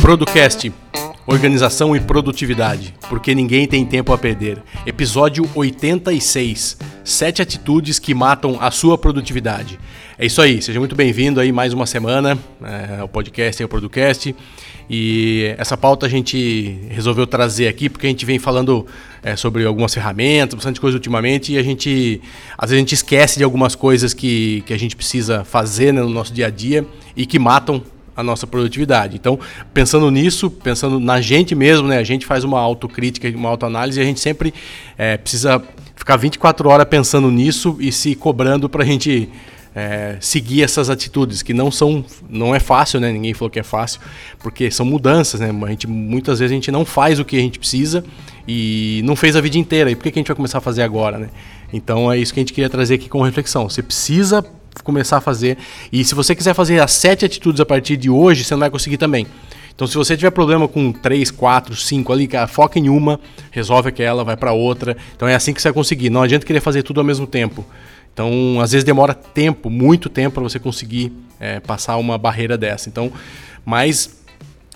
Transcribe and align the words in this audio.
Producast 0.00 0.72
Organização 1.26 1.94
e 1.94 2.00
Produtividade, 2.00 2.94
porque 3.10 3.34
ninguém 3.34 3.68
tem 3.68 3.84
tempo 3.84 4.14
a 4.14 4.16
perder. 4.16 4.62
Episódio 4.86 5.46
86. 5.54 6.78
Sete 7.04 7.42
atitudes 7.42 7.98
que 7.98 8.14
matam 8.14 8.56
a 8.58 8.70
sua 8.70 8.96
produtividade. 8.96 9.78
É 10.18 10.24
isso 10.24 10.40
aí, 10.40 10.62
seja 10.62 10.78
muito 10.78 10.96
bem-vindo 10.96 11.38
aí 11.38 11.52
mais 11.52 11.74
uma 11.74 11.84
semana 11.84 12.38
é, 12.62 13.00
ao 13.00 13.08
podcast 13.08 13.60
e 13.60 13.62
ao 13.62 13.68
Producast. 13.68 14.34
E 14.88 15.54
essa 15.58 15.76
pauta 15.76 16.06
a 16.06 16.08
gente 16.08 16.78
resolveu 16.88 17.26
trazer 17.26 17.68
aqui 17.68 17.88
porque 17.88 18.06
a 18.06 18.10
gente 18.10 18.24
vem 18.24 18.38
falando 18.38 18.86
é, 19.22 19.36
sobre 19.36 19.64
algumas 19.64 19.92
ferramentas, 19.92 20.54
bastante 20.54 20.80
coisa 20.80 20.96
ultimamente, 20.96 21.52
e 21.52 21.58
a 21.58 21.62
gente 21.62 22.20
às 22.56 22.70
vezes 22.70 22.78
a 22.78 22.80
gente 22.80 22.94
esquece 22.94 23.38
de 23.38 23.44
algumas 23.44 23.74
coisas 23.74 24.14
que, 24.14 24.62
que 24.66 24.72
a 24.72 24.78
gente 24.78 24.96
precisa 24.96 25.44
fazer 25.44 25.92
né, 25.92 26.00
no 26.00 26.08
nosso 26.08 26.32
dia 26.32 26.46
a 26.46 26.50
dia 26.50 26.86
e 27.14 27.26
que 27.26 27.38
matam 27.38 27.82
a 28.16 28.22
nossa 28.22 28.48
produtividade. 28.48 29.14
Então, 29.14 29.38
pensando 29.72 30.10
nisso, 30.10 30.50
pensando 30.50 30.98
na 30.98 31.20
gente 31.20 31.54
mesmo, 31.54 31.86
né? 31.86 31.98
A 31.98 32.02
gente 32.02 32.26
faz 32.26 32.42
uma 32.42 32.58
autocrítica, 32.58 33.28
uma 33.28 33.48
autoanálise 33.48 34.00
e 34.00 34.02
a 34.02 34.04
gente 34.04 34.18
sempre 34.18 34.52
é, 34.96 35.16
precisa 35.16 35.62
ficar 35.94 36.16
24 36.16 36.68
horas 36.68 36.88
pensando 36.88 37.30
nisso 37.30 37.76
e 37.78 37.92
se 37.92 38.16
cobrando 38.16 38.68
para 38.68 38.82
a 38.82 38.86
gente 38.86 39.28
é, 39.78 40.16
seguir 40.20 40.64
essas 40.64 40.90
atitudes 40.90 41.40
que 41.40 41.54
não 41.54 41.70
são, 41.70 42.04
não 42.28 42.52
é 42.52 42.58
fácil, 42.58 42.98
né? 42.98 43.12
Ninguém 43.12 43.32
falou 43.32 43.48
que 43.48 43.60
é 43.60 43.62
fácil, 43.62 44.00
porque 44.40 44.72
são 44.72 44.84
mudanças, 44.84 45.38
né? 45.38 45.50
A 45.62 45.68
gente 45.68 45.86
muitas 45.86 46.40
vezes 46.40 46.50
a 46.50 46.54
gente 46.54 46.72
não 46.72 46.84
faz 46.84 47.20
o 47.20 47.24
que 47.24 47.36
a 47.36 47.40
gente 47.40 47.60
precisa 47.60 48.04
e 48.46 49.00
não 49.04 49.14
fez 49.14 49.36
a 49.36 49.40
vida 49.40 49.56
inteira. 49.56 49.88
E 49.88 49.94
por 49.94 50.02
que, 50.02 50.08
a 50.08 50.12
gente 50.18 50.26
vai 50.26 50.34
começar 50.34 50.58
a 50.58 50.60
fazer 50.60 50.82
agora, 50.82 51.16
né? 51.16 51.28
Então 51.72 52.10
é 52.10 52.18
isso 52.18 52.34
que 52.34 52.40
a 52.40 52.42
gente 52.42 52.52
queria 52.52 52.68
trazer 52.68 52.94
aqui 52.94 53.08
como 53.08 53.22
reflexão. 53.22 53.70
Você 53.70 53.80
precisa 53.80 54.44
começar 54.82 55.18
a 55.18 55.20
fazer. 55.20 55.56
E 55.92 56.04
se 56.04 56.12
você 56.12 56.34
quiser 56.34 56.54
fazer 56.54 56.80
as 56.80 56.90
sete 56.90 57.24
atitudes 57.24 57.60
a 57.60 57.66
partir 57.66 57.96
de 57.96 58.10
hoje, 58.10 58.42
você 58.42 58.54
não 58.54 58.60
vai 58.60 58.70
conseguir 58.70 58.96
também. 58.96 59.28
Então, 59.72 59.86
se 59.86 59.94
você 59.94 60.16
tiver 60.16 60.32
problema 60.32 60.66
com 60.66 60.90
três, 60.90 61.30
quatro, 61.30 61.76
cinco 61.76 62.12
ali, 62.12 62.26
cara, 62.26 62.48
foca 62.48 62.80
em 62.80 62.88
uma, 62.88 63.20
resolve 63.52 63.90
aquela, 63.90 64.24
vai 64.24 64.36
para 64.36 64.50
outra. 64.50 64.96
Então, 65.14 65.28
é 65.28 65.36
assim 65.36 65.54
que 65.54 65.62
você 65.62 65.68
vai 65.68 65.74
conseguir. 65.74 66.10
Não 66.10 66.22
adianta 66.22 66.44
querer 66.44 66.60
fazer 66.60 66.82
tudo 66.82 66.98
ao 66.98 67.06
mesmo 67.06 67.28
tempo. 67.28 67.64
Então, 68.18 68.60
às 68.60 68.72
vezes 68.72 68.82
demora 68.82 69.14
tempo, 69.14 69.70
muito 69.70 70.08
tempo, 70.08 70.34
para 70.34 70.42
você 70.42 70.58
conseguir 70.58 71.12
é, 71.38 71.60
passar 71.60 71.96
uma 71.98 72.18
barreira 72.18 72.58
dessa. 72.58 72.88
Então, 72.88 73.12
mas 73.64 74.18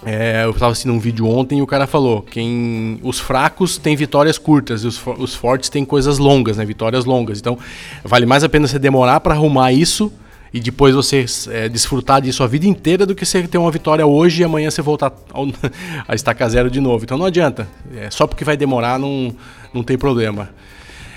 é, 0.06 0.44
eu 0.44 0.50
estava 0.50 0.70
assistindo 0.70 0.94
um 0.94 1.00
vídeo 1.00 1.26
ontem 1.26 1.58
e 1.58 1.62
o 1.62 1.66
cara 1.66 1.88
falou: 1.88 2.22
quem 2.22 3.00
os 3.02 3.18
fracos 3.18 3.78
têm 3.78 3.96
vitórias 3.96 4.38
curtas 4.38 4.84
e 4.84 4.86
os, 4.86 5.02
os 5.18 5.34
fortes 5.34 5.68
têm 5.68 5.84
coisas 5.84 6.18
longas, 6.18 6.56
né? 6.56 6.64
Vitórias 6.64 7.04
longas. 7.04 7.40
Então, 7.40 7.58
vale 8.04 8.26
mais 8.26 8.44
a 8.44 8.48
pena 8.48 8.68
você 8.68 8.78
demorar 8.78 9.18
para 9.18 9.34
arrumar 9.34 9.72
isso 9.72 10.12
e 10.54 10.60
depois 10.60 10.94
você 10.94 11.26
é, 11.50 11.68
desfrutar 11.68 12.22
disso 12.22 12.44
a 12.44 12.46
vida 12.46 12.68
inteira 12.68 13.04
do 13.04 13.12
que 13.12 13.26
você 13.26 13.42
ter 13.48 13.58
uma 13.58 13.72
vitória 13.72 14.06
hoje 14.06 14.42
e 14.42 14.44
amanhã 14.44 14.70
você 14.70 14.82
voltar 14.82 15.12
ao, 15.32 15.48
a 16.06 16.14
estacar 16.14 16.48
zero 16.48 16.70
de 16.70 16.80
novo. 16.80 17.02
Então 17.02 17.18
não 17.18 17.26
adianta. 17.26 17.66
É, 17.96 18.08
só 18.08 18.24
porque 18.24 18.44
vai 18.44 18.56
demorar 18.56 19.00
não, 19.00 19.34
não 19.74 19.82
tem 19.82 19.98
problema. 19.98 20.48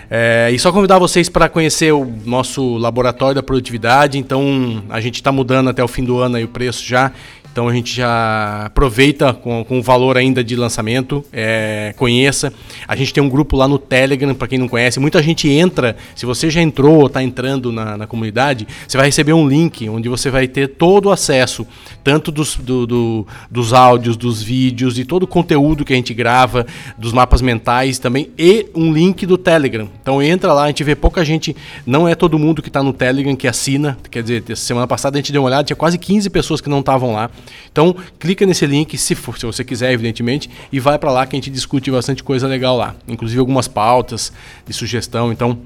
É, 0.10 0.50
e 0.52 0.60
só 0.60 0.72
convidar 0.72 1.00
vocês 1.00 1.30
para 1.30 1.50
conhecer 1.50 1.92
o 1.92 2.06
nosso 2.26 2.78
laboratório 2.78 3.36
da 3.36 3.44
produtividade. 3.44 4.18
Então 4.18 4.84
a 4.90 5.00
gente 5.00 5.16
está 5.16 5.32
mudando 5.32 5.70
até 5.70 5.84
o 5.84 5.88
fim 5.88 6.04
do 6.04 6.20
ano 6.20 6.38
aí 6.38 6.44
o 6.44 6.48
preço 6.48 6.86
já. 6.86 7.12
Então 7.56 7.70
a 7.70 7.74
gente 7.74 7.96
já 7.96 8.66
aproveita 8.66 9.34
com, 9.34 9.64
com 9.64 9.80
o 9.80 9.82
valor 9.82 10.18
ainda 10.18 10.44
de 10.44 10.58
lançamento, 10.58 11.24
é, 11.32 11.94
conheça. 11.96 12.52
A 12.86 12.98
gente 12.98 13.14
tem 13.14 13.24
um 13.24 13.30
grupo 13.30 13.56
lá 13.56 13.66
no 13.66 13.80
Telegram, 13.80 14.36
para 14.36 14.50
quem 14.50 14.60
não 14.60 14.68
conhece. 14.68 15.00
Muita 15.00 15.24
gente 15.24 15.48
entra, 15.48 15.96
se 16.14 16.26
você 16.26 16.50
já 16.50 16.62
entrou 16.62 17.00
ou 17.00 17.08
está 17.08 17.24
entrando 17.24 17.72
na, 17.72 17.96
na, 17.96 18.06
comunidade, 18.06 18.68
você 18.86 18.98
vai 18.98 19.06
receber 19.06 19.32
um 19.32 19.48
link 19.48 19.88
onde 19.88 20.10
você 20.10 20.30
vai 20.30 20.50
ter 20.50 20.68
todo 20.68 21.06
o 21.06 21.12
acesso, 21.14 21.66
tanto 22.04 22.30
dos, 22.30 22.58
do, 22.58 22.86
do, 22.86 23.28
dos 23.50 23.72
áudios, 23.72 24.18
dos 24.18 24.44
vídeos 24.44 25.00
e 25.00 25.06
todo 25.06 25.24
o 25.24 25.28
conteúdo 25.28 25.86
que 25.86 25.94
a 25.94 25.96
gente 25.96 26.14
grava, 26.14 26.68
dos 26.98 27.14
mapas 27.14 27.42
mentais 27.42 28.00
também, 28.00 28.32
e 28.38 28.66
um 28.76 28.92
link 28.92 29.26
do 29.26 29.38
Telegram. 29.38 29.88
Então 30.02 30.22
entra 30.22 30.52
lá, 30.52 30.66
a 30.66 30.68
gente 30.68 30.84
vê 30.84 30.94
pouca 30.94 31.24
gente, 31.24 31.56
não 31.86 32.06
é 32.06 32.16
todo 32.16 32.38
mundo 32.38 32.62
que 32.62 32.68
está 32.68 32.84
no 32.84 32.92
Telegram 32.92 33.34
que 33.34 33.48
assina. 33.48 33.98
Quer 34.12 34.24
dizer, 34.24 34.58
semana 34.58 34.88
passada 34.88 35.18
a 35.18 35.22
gente 35.22 35.32
deu 35.32 35.42
uma 35.42 35.48
olhada, 35.48 35.64
tinha 35.64 35.78
quase 35.78 35.98
15 35.98 36.30
pessoas 36.30 36.60
que 36.60 36.70
não 36.70 36.82
estavam 36.82 37.14
lá. 37.14 37.32
Então, 37.72 37.96
clica 38.20 38.46
nesse 38.46 38.66
link, 38.66 38.98
se, 38.98 39.16
for, 39.16 39.38
se 39.38 39.46
você 39.46 39.64
quiser, 39.64 39.92
evidentemente, 39.92 40.50
e 40.72 40.80
vai 40.80 40.98
para 40.98 41.12
lá 41.12 41.26
que 41.26 41.36
a 41.36 41.38
gente 41.38 41.50
discute 41.50 41.92
bastante 41.92 42.24
coisa 42.24 42.48
legal 42.48 42.78
lá. 42.78 42.96
Inclusive 43.08 43.40
algumas 43.40 43.68
pautas 43.68 44.32
de 44.66 44.74
sugestão. 44.74 45.32
Então, 45.32 45.60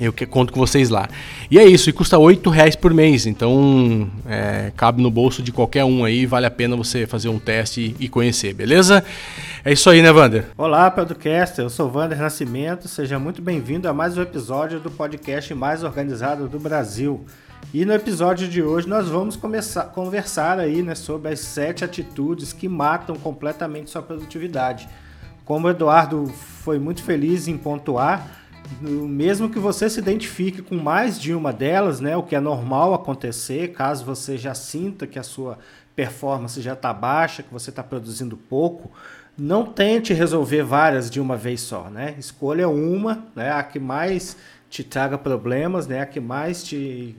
eu 0.00 0.12
que 0.12 0.24
conto 0.24 0.52
com 0.52 0.58
vocês 0.58 0.88
lá. 0.88 1.08
E 1.50 1.58
é 1.58 1.64
isso, 1.64 1.90
e 1.90 1.92
custa 1.92 2.16
R$ 2.16 2.38
reais 2.50 2.74
por 2.74 2.94
mês, 2.94 3.26
então 3.26 4.08
é, 4.26 4.72
cabe 4.74 5.02
no 5.02 5.10
bolso 5.10 5.42
de 5.42 5.52
qualquer 5.52 5.84
um 5.84 6.04
aí, 6.04 6.24
vale 6.24 6.46
a 6.46 6.50
pena 6.50 6.74
você 6.74 7.06
fazer 7.06 7.28
um 7.28 7.38
teste 7.38 7.94
e 8.00 8.08
conhecer, 8.08 8.54
beleza? 8.54 9.04
É 9.62 9.72
isso 9.72 9.90
aí, 9.90 10.00
né, 10.00 10.10
Wander? 10.10 10.46
Olá, 10.56 10.90
podcast, 10.90 11.60
eu 11.60 11.68
sou 11.68 11.92
Wander 11.94 12.18
Nascimento, 12.18 12.88
seja 12.88 13.18
muito 13.18 13.42
bem-vindo 13.42 13.88
a 13.88 13.92
mais 13.92 14.16
um 14.16 14.22
episódio 14.22 14.80
do 14.80 14.90
podcast 14.90 15.52
mais 15.52 15.84
organizado 15.84 16.48
do 16.48 16.58
Brasil. 16.58 17.26
E 17.72 17.84
no 17.84 17.92
episódio 17.92 18.48
de 18.48 18.60
hoje 18.62 18.88
nós 18.88 19.08
vamos 19.08 19.36
começar 19.36 19.84
conversar 19.84 20.58
aí, 20.58 20.82
né, 20.82 20.96
sobre 20.96 21.32
as 21.32 21.38
sete 21.38 21.84
atitudes 21.84 22.52
que 22.52 22.68
matam 22.68 23.14
completamente 23.14 23.90
sua 23.90 24.02
produtividade. 24.02 24.88
Como 25.44 25.68
o 25.68 25.70
Eduardo 25.70 26.26
foi 26.26 26.80
muito 26.80 27.02
feliz 27.04 27.46
em 27.46 27.56
pontuar, 27.56 28.26
mesmo 28.80 29.48
que 29.48 29.58
você 29.58 29.88
se 29.88 30.00
identifique 30.00 30.62
com 30.62 30.76
mais 30.76 31.20
de 31.20 31.32
uma 31.32 31.52
delas, 31.52 32.00
né, 32.00 32.16
o 32.16 32.24
que 32.24 32.34
é 32.34 32.40
normal 32.40 32.92
acontecer, 32.92 33.68
caso 33.68 34.04
você 34.04 34.36
já 34.36 34.54
sinta 34.54 35.06
que 35.06 35.18
a 35.18 35.22
sua 35.22 35.56
performance 35.94 36.60
já 36.60 36.72
está 36.72 36.92
baixa, 36.92 37.42
que 37.42 37.52
você 37.52 37.70
está 37.70 37.82
produzindo 37.82 38.36
pouco, 38.36 38.90
não 39.38 39.64
tente 39.64 40.12
resolver 40.12 40.62
várias 40.62 41.08
de 41.08 41.20
uma 41.20 41.36
vez 41.36 41.60
só, 41.60 41.88
né? 41.88 42.14
Escolha 42.18 42.68
uma, 42.68 43.26
né, 43.34 43.52
a 43.52 43.62
que 43.62 43.78
mais 43.78 44.36
te 44.68 44.84
traga 44.84 45.16
problemas, 45.16 45.86
né, 45.86 46.00
a 46.00 46.06
que 46.06 46.20
mais 46.20 46.62
te 46.62 47.16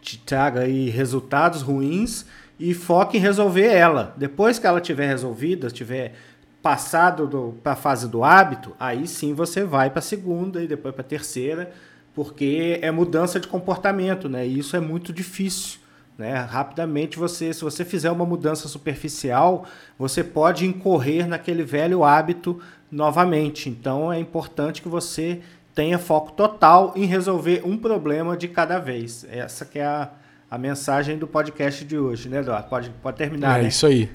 te 0.00 0.18
traga 0.18 0.60
aí 0.60 0.88
resultados 0.88 1.62
ruins 1.62 2.26
e 2.58 2.74
foque 2.74 3.16
em 3.16 3.20
resolver 3.20 3.66
ela. 3.66 4.14
Depois 4.16 4.58
que 4.58 4.66
ela 4.66 4.80
tiver 4.80 5.06
resolvida, 5.06 5.70
tiver 5.70 6.14
passado 6.62 7.54
para 7.62 7.72
a 7.72 7.76
fase 7.76 8.06
do 8.06 8.22
hábito, 8.22 8.74
aí 8.78 9.06
sim 9.06 9.32
você 9.32 9.64
vai 9.64 9.88
para 9.88 10.00
a 10.00 10.02
segunda 10.02 10.62
e 10.62 10.66
depois 10.66 10.94
para 10.94 11.02
a 11.02 11.08
terceira, 11.08 11.72
porque 12.14 12.78
é 12.82 12.90
mudança 12.90 13.40
de 13.40 13.48
comportamento, 13.48 14.28
né? 14.28 14.46
E 14.46 14.58
isso 14.58 14.76
é 14.76 14.80
muito 14.80 15.12
difícil. 15.12 15.80
Né? 16.18 16.34
Rapidamente 16.34 17.18
você, 17.18 17.50
se 17.54 17.62
você 17.62 17.82
fizer 17.82 18.10
uma 18.10 18.26
mudança 18.26 18.68
superficial, 18.68 19.64
você 19.98 20.22
pode 20.22 20.66
incorrer 20.66 21.26
naquele 21.26 21.62
velho 21.62 22.04
hábito 22.04 22.60
novamente. 22.92 23.70
Então 23.70 24.12
é 24.12 24.20
importante 24.20 24.82
que 24.82 24.88
você 24.88 25.40
tenha 25.74 25.98
foco 25.98 26.32
total 26.32 26.92
em 26.96 27.04
resolver 27.04 27.62
um 27.64 27.76
problema 27.76 28.36
de 28.36 28.48
cada 28.48 28.78
vez. 28.78 29.26
Essa 29.30 29.64
que 29.64 29.78
é 29.78 29.84
a, 29.84 30.10
a 30.50 30.58
mensagem 30.58 31.18
do 31.18 31.26
podcast 31.26 31.84
de 31.84 31.96
hoje, 31.96 32.28
né, 32.28 32.40
Eduardo? 32.40 32.68
Pode, 32.68 32.90
pode 33.02 33.16
terminar. 33.16 33.58
É 33.58 33.62
né? 33.62 33.68
isso 33.68 33.86
aí. 33.86 34.10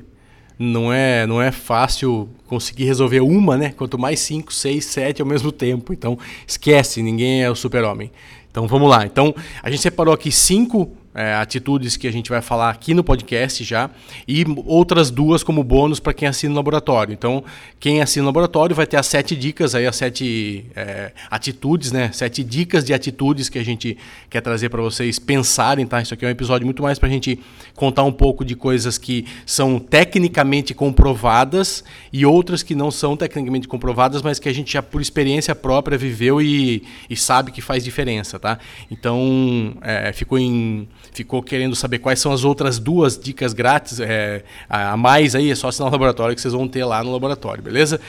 Não 0.57 0.91
é, 0.91 1.27
não 1.27 1.41
é 1.41 1.51
fácil 1.51 2.29
conseguir 2.47 2.85
resolver 2.85 3.19
uma, 3.19 3.57
né? 3.57 3.73
Quanto 3.75 3.97
mais 3.97 4.21
cinco, 4.21 4.53
seis, 4.53 4.85
sete 4.85 5.21
ao 5.21 5.27
mesmo 5.27 5.51
tempo. 5.51 5.91
Então, 5.91 6.17
esquece, 6.47 7.01
ninguém 7.01 7.43
é 7.43 7.49
o 7.49 7.55
super-homem. 7.55 8.11
Então, 8.49 8.65
vamos 8.67 8.89
lá. 8.89 9.05
Então, 9.05 9.35
a 9.61 9.69
gente 9.69 9.81
separou 9.81 10.13
aqui 10.13 10.31
cinco 10.31 10.95
é, 11.15 11.33
atitudes 11.35 11.95
que 11.95 12.07
a 12.07 12.11
gente 12.11 12.29
vai 12.29 12.41
falar 12.41 12.69
aqui 12.69 12.93
no 12.93 13.03
podcast 13.03 13.63
já, 13.63 13.89
e 14.27 14.43
outras 14.65 15.09
duas 15.09 15.43
como 15.43 15.63
bônus 15.63 15.99
para 15.99 16.13
quem 16.13 16.27
assina 16.27 16.53
o 16.53 16.55
laboratório. 16.55 17.13
Então, 17.13 17.41
quem 17.79 18.01
assina 18.01 18.23
o 18.23 18.25
laboratório 18.25 18.75
vai 18.75 18.85
ter 18.85 18.97
as 18.97 19.07
sete 19.07 19.33
dicas, 19.33 19.73
aí 19.73 19.87
as 19.87 19.95
sete 19.95 20.65
é, 20.75 21.13
atitudes, 21.31 21.93
né? 21.93 22.11
Sete 22.11 22.43
dicas 22.43 22.83
de 22.83 22.93
atitudes 22.93 23.47
que 23.47 23.57
a 23.57 23.63
gente 23.63 23.97
quer 24.29 24.41
trazer 24.41 24.67
para 24.69 24.81
vocês 24.81 25.17
pensarem, 25.17 25.87
tá? 25.87 26.01
Isso 26.01 26.13
aqui 26.13 26.25
é 26.25 26.27
um 26.27 26.31
episódio 26.31 26.65
muito 26.65 26.83
mais 26.83 26.99
para 26.99 27.07
a 27.07 27.11
gente 27.11 27.39
contar 27.75 28.03
um 28.03 28.11
pouco 28.11 28.43
de 28.43 28.55
coisas 28.55 28.97
que 28.97 29.25
são 29.45 29.79
tecnicamente 29.79 30.73
comprovadas 30.73 31.83
e 32.11 32.25
outras 32.25 32.61
que 32.61 32.75
não 32.75 32.91
são 32.91 33.15
tecnicamente 33.15 33.67
comprovadas, 33.67 34.21
mas 34.21 34.37
que 34.37 34.49
a 34.49 34.53
gente 34.53 34.73
já 34.73 34.83
por 34.83 35.01
experiência 35.01 35.55
própria 35.55 35.97
viveu 35.97 36.41
e, 36.41 36.83
e 37.09 37.15
sabe 37.15 37.51
que 37.51 37.61
faz 37.61 37.83
diferença, 37.83 38.37
tá? 38.37 38.59
Então, 38.91 39.77
é, 39.81 40.11
ficou 40.11 40.37
em 40.37 40.87
ficou 41.11 41.41
querendo 41.41 41.75
saber 41.75 41.99
quais 41.99 42.19
são 42.19 42.31
as 42.31 42.43
outras 42.43 42.79
duas 42.79 43.17
dicas 43.17 43.53
grátis 43.53 43.99
é, 43.99 44.43
a 44.69 44.95
mais 44.97 45.35
aí, 45.35 45.51
é 45.51 45.55
só 45.55 45.67
assinar 45.67 45.89
o 45.89 45.91
laboratório 45.91 46.35
que 46.35 46.41
vocês 46.41 46.53
vão 46.53 46.67
ter 46.67 46.83
lá 46.85 47.03
no 47.03 47.11
laboratório, 47.11 47.63
beleza? 47.63 47.99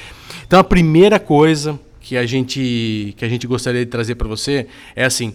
Então 0.46 0.58
a 0.58 0.64
primeira 0.64 1.18
coisa 1.18 1.78
que 2.00 2.16
a 2.16 2.24
gente, 2.24 3.14
que 3.16 3.24
a 3.24 3.28
gente 3.28 3.46
gostaria 3.46 3.84
de 3.84 3.90
trazer 3.90 4.14
para 4.14 4.28
você 4.28 4.66
é 4.94 5.04
assim, 5.04 5.34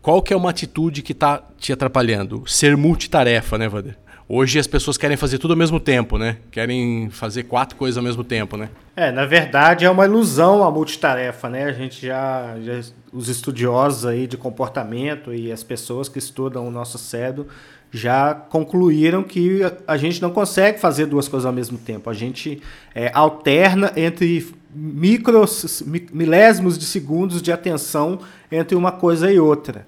qual 0.00 0.22
que 0.22 0.32
é 0.32 0.36
uma 0.36 0.50
atitude 0.50 1.02
que 1.02 1.12
está 1.12 1.42
te 1.58 1.72
atrapalhando? 1.72 2.44
Ser 2.46 2.76
multitarefa, 2.76 3.56
né, 3.56 3.68
Vander? 3.68 3.96
Hoje 4.34 4.58
as 4.58 4.66
pessoas 4.66 4.96
querem 4.96 5.14
fazer 5.14 5.36
tudo 5.36 5.50
ao 5.50 5.58
mesmo 5.58 5.78
tempo, 5.78 6.16
né? 6.16 6.38
Querem 6.50 7.10
fazer 7.10 7.42
quatro 7.42 7.76
coisas 7.76 7.98
ao 7.98 8.02
mesmo 8.02 8.24
tempo, 8.24 8.56
né? 8.56 8.70
É, 8.96 9.12
na 9.12 9.26
verdade 9.26 9.84
é 9.84 9.90
uma 9.90 10.06
ilusão 10.06 10.64
a 10.64 10.70
multitarefa, 10.70 11.50
né? 11.50 11.64
A 11.64 11.72
gente 11.72 12.06
já, 12.06 12.56
já 12.62 12.80
os 13.12 13.28
estudiosos 13.28 14.06
aí 14.06 14.26
de 14.26 14.38
comportamento 14.38 15.34
e 15.34 15.52
as 15.52 15.62
pessoas 15.62 16.08
que 16.08 16.18
estudam 16.18 16.66
o 16.66 16.70
nosso 16.70 16.96
cérebro 16.96 17.46
já 17.90 18.32
concluíram 18.32 19.22
que 19.22 19.60
a 19.86 19.98
gente 19.98 20.22
não 20.22 20.30
consegue 20.30 20.80
fazer 20.80 21.04
duas 21.04 21.28
coisas 21.28 21.44
ao 21.44 21.52
mesmo 21.52 21.76
tempo. 21.76 22.08
A 22.08 22.14
gente 22.14 22.62
é, 22.94 23.10
alterna 23.12 23.92
entre 23.94 24.50
micros, 24.74 25.84
milésimos 26.10 26.78
de 26.78 26.86
segundos 26.86 27.42
de 27.42 27.52
atenção 27.52 28.18
entre 28.50 28.74
uma 28.74 28.92
coisa 28.92 29.30
e 29.30 29.38
outra. 29.38 29.86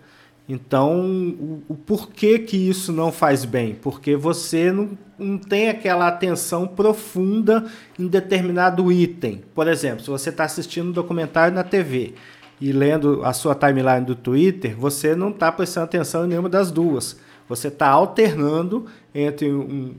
Então, 0.48 1.06
o, 1.06 1.62
o, 1.70 1.74
porquê 1.74 2.38
que 2.38 2.56
isso 2.56 2.92
não 2.92 3.10
faz 3.10 3.46
bem? 3.46 3.74
Porque 3.74 4.14
você 4.14 4.70
não, 4.70 4.90
não 5.18 5.38
tem 5.38 5.70
aquela 5.70 6.06
atenção 6.06 6.66
profunda 6.66 7.64
em 7.98 8.06
determinado 8.06 8.92
item. 8.92 9.42
Por 9.54 9.66
exemplo, 9.66 10.04
se 10.04 10.10
você 10.10 10.28
está 10.28 10.44
assistindo 10.44 10.88
um 10.88 10.92
documentário 10.92 11.54
na 11.54 11.64
TV 11.64 12.14
e 12.60 12.72
lendo 12.72 13.24
a 13.24 13.32
sua 13.32 13.54
timeline 13.54 14.04
do 14.04 14.14
Twitter, 14.14 14.76
você 14.76 15.16
não 15.16 15.30
está 15.30 15.50
prestando 15.50 15.84
atenção 15.84 16.26
em 16.26 16.28
nenhuma 16.28 16.50
das 16.50 16.70
duas. 16.70 17.18
Você 17.48 17.68
está 17.68 17.88
alternando 17.88 18.84
entre 19.14 19.50
um, 19.50 19.94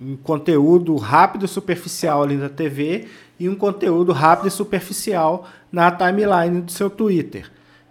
um 0.00 0.16
conteúdo 0.16 0.96
rápido 0.96 1.44
e 1.44 1.48
superficial 1.48 2.24
ali 2.24 2.36
na 2.36 2.48
TV 2.48 3.06
e 3.38 3.48
um 3.48 3.54
conteúdo 3.54 4.10
rápido 4.10 4.48
e 4.48 4.50
superficial 4.50 5.46
na 5.70 5.88
timeline 5.92 6.62
do 6.62 6.72
seu 6.72 6.90
Twitter. 6.90 7.48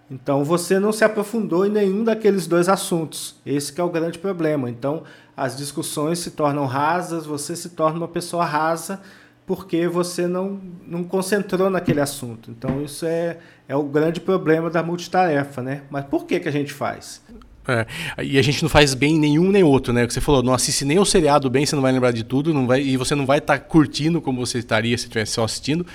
Então 0.10 0.44
você 0.44 0.80
não 0.80 0.92
se 0.92 1.04
aprofundou 1.04 1.66
em 1.66 1.70
nenhum 1.70 2.04
daqueles 2.04 2.48
dois 2.48 2.70
assuntos. 2.70 3.36
Esse 3.46 3.80
é 3.80 3.84
o 3.84 3.90
grande 3.90 4.18
problema. 4.18 4.70
Então 4.70 5.04
as 5.36 5.56
discussões 5.58 6.20
se 6.20 6.32
tornam 6.32 6.66
rasas, 6.66 7.26
você 7.26 7.56
se 7.56 7.70
torna 7.70 8.00
uma 8.00 8.08
pessoa 8.08 8.46
rasa 8.46 9.02
porque 9.46 9.88
você 9.88 10.28
não, 10.28 10.60
não 10.86 11.04
concentrou 11.04 11.70
naquele 11.70 12.02
assunto. 12.02 12.52
Então 12.52 12.84
isso 12.84 13.06
é, 13.06 13.38
é 13.68 13.76
o 13.76 13.84
grande 13.84 14.20
problema 14.20 14.70
da 14.70 14.84
multitarefa, 14.84 15.62
né? 15.62 15.84
Mas 15.90 16.06
por 16.06 16.26
que, 16.26 16.40
que 16.40 16.50
a 16.50 16.52
gente 16.52 16.74
faz? 16.74 17.22
É, 17.68 17.86
e 18.24 18.38
a 18.38 18.42
gente 18.42 18.62
não 18.64 18.70
faz 18.70 18.94
bem 18.94 19.20
nenhum 19.20 19.52
nem 19.52 19.64
outro, 19.64 19.92
né? 19.92 20.04
O 20.04 20.08
que 20.08 20.14
você 20.14 20.22
falou, 20.22 20.42
não 20.42 20.54
assiste 20.54 20.86
nem 20.86 21.00
o 21.00 21.06
seriado 21.06 21.50
bem, 21.50 21.66
você 21.66 21.76
não 21.76 21.84
vai 21.84 21.92
lembrar 21.92 22.12
de 22.12 22.24
tudo, 22.24 22.54
não 22.54 22.66
vai, 22.66 22.82
e 22.82 22.96
você 22.96 23.14
não 23.14 23.26
vai 23.26 23.40
estar 23.40 23.58
tá 23.58 23.64
curtindo 23.64 24.22
como 24.22 24.46
você 24.46 24.60
estaria 24.60 24.98
se 24.98 25.04
estivesse 25.04 25.34
só 25.34 25.44
assistindo, 25.44 25.86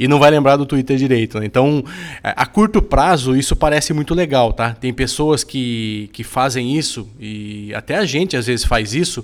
e 0.00 0.08
não 0.08 0.18
vai 0.18 0.30
lembrar 0.30 0.56
do 0.56 0.64
Twitter 0.64 0.96
direito. 0.96 1.38
Né? 1.38 1.44
Então, 1.44 1.84
é, 2.24 2.32
a 2.34 2.46
curto 2.46 2.80
prazo, 2.80 3.36
isso 3.36 3.54
parece 3.54 3.92
muito 3.92 4.14
legal, 4.14 4.50
tá? 4.50 4.72
Tem 4.72 4.94
pessoas 4.94 5.44
que, 5.44 6.08
que 6.14 6.24
fazem 6.24 6.74
isso, 6.74 7.06
e 7.20 7.70
até 7.74 7.98
a 7.98 8.06
gente 8.06 8.34
às 8.34 8.46
vezes 8.46 8.64
faz 8.64 8.94
isso, 8.94 9.22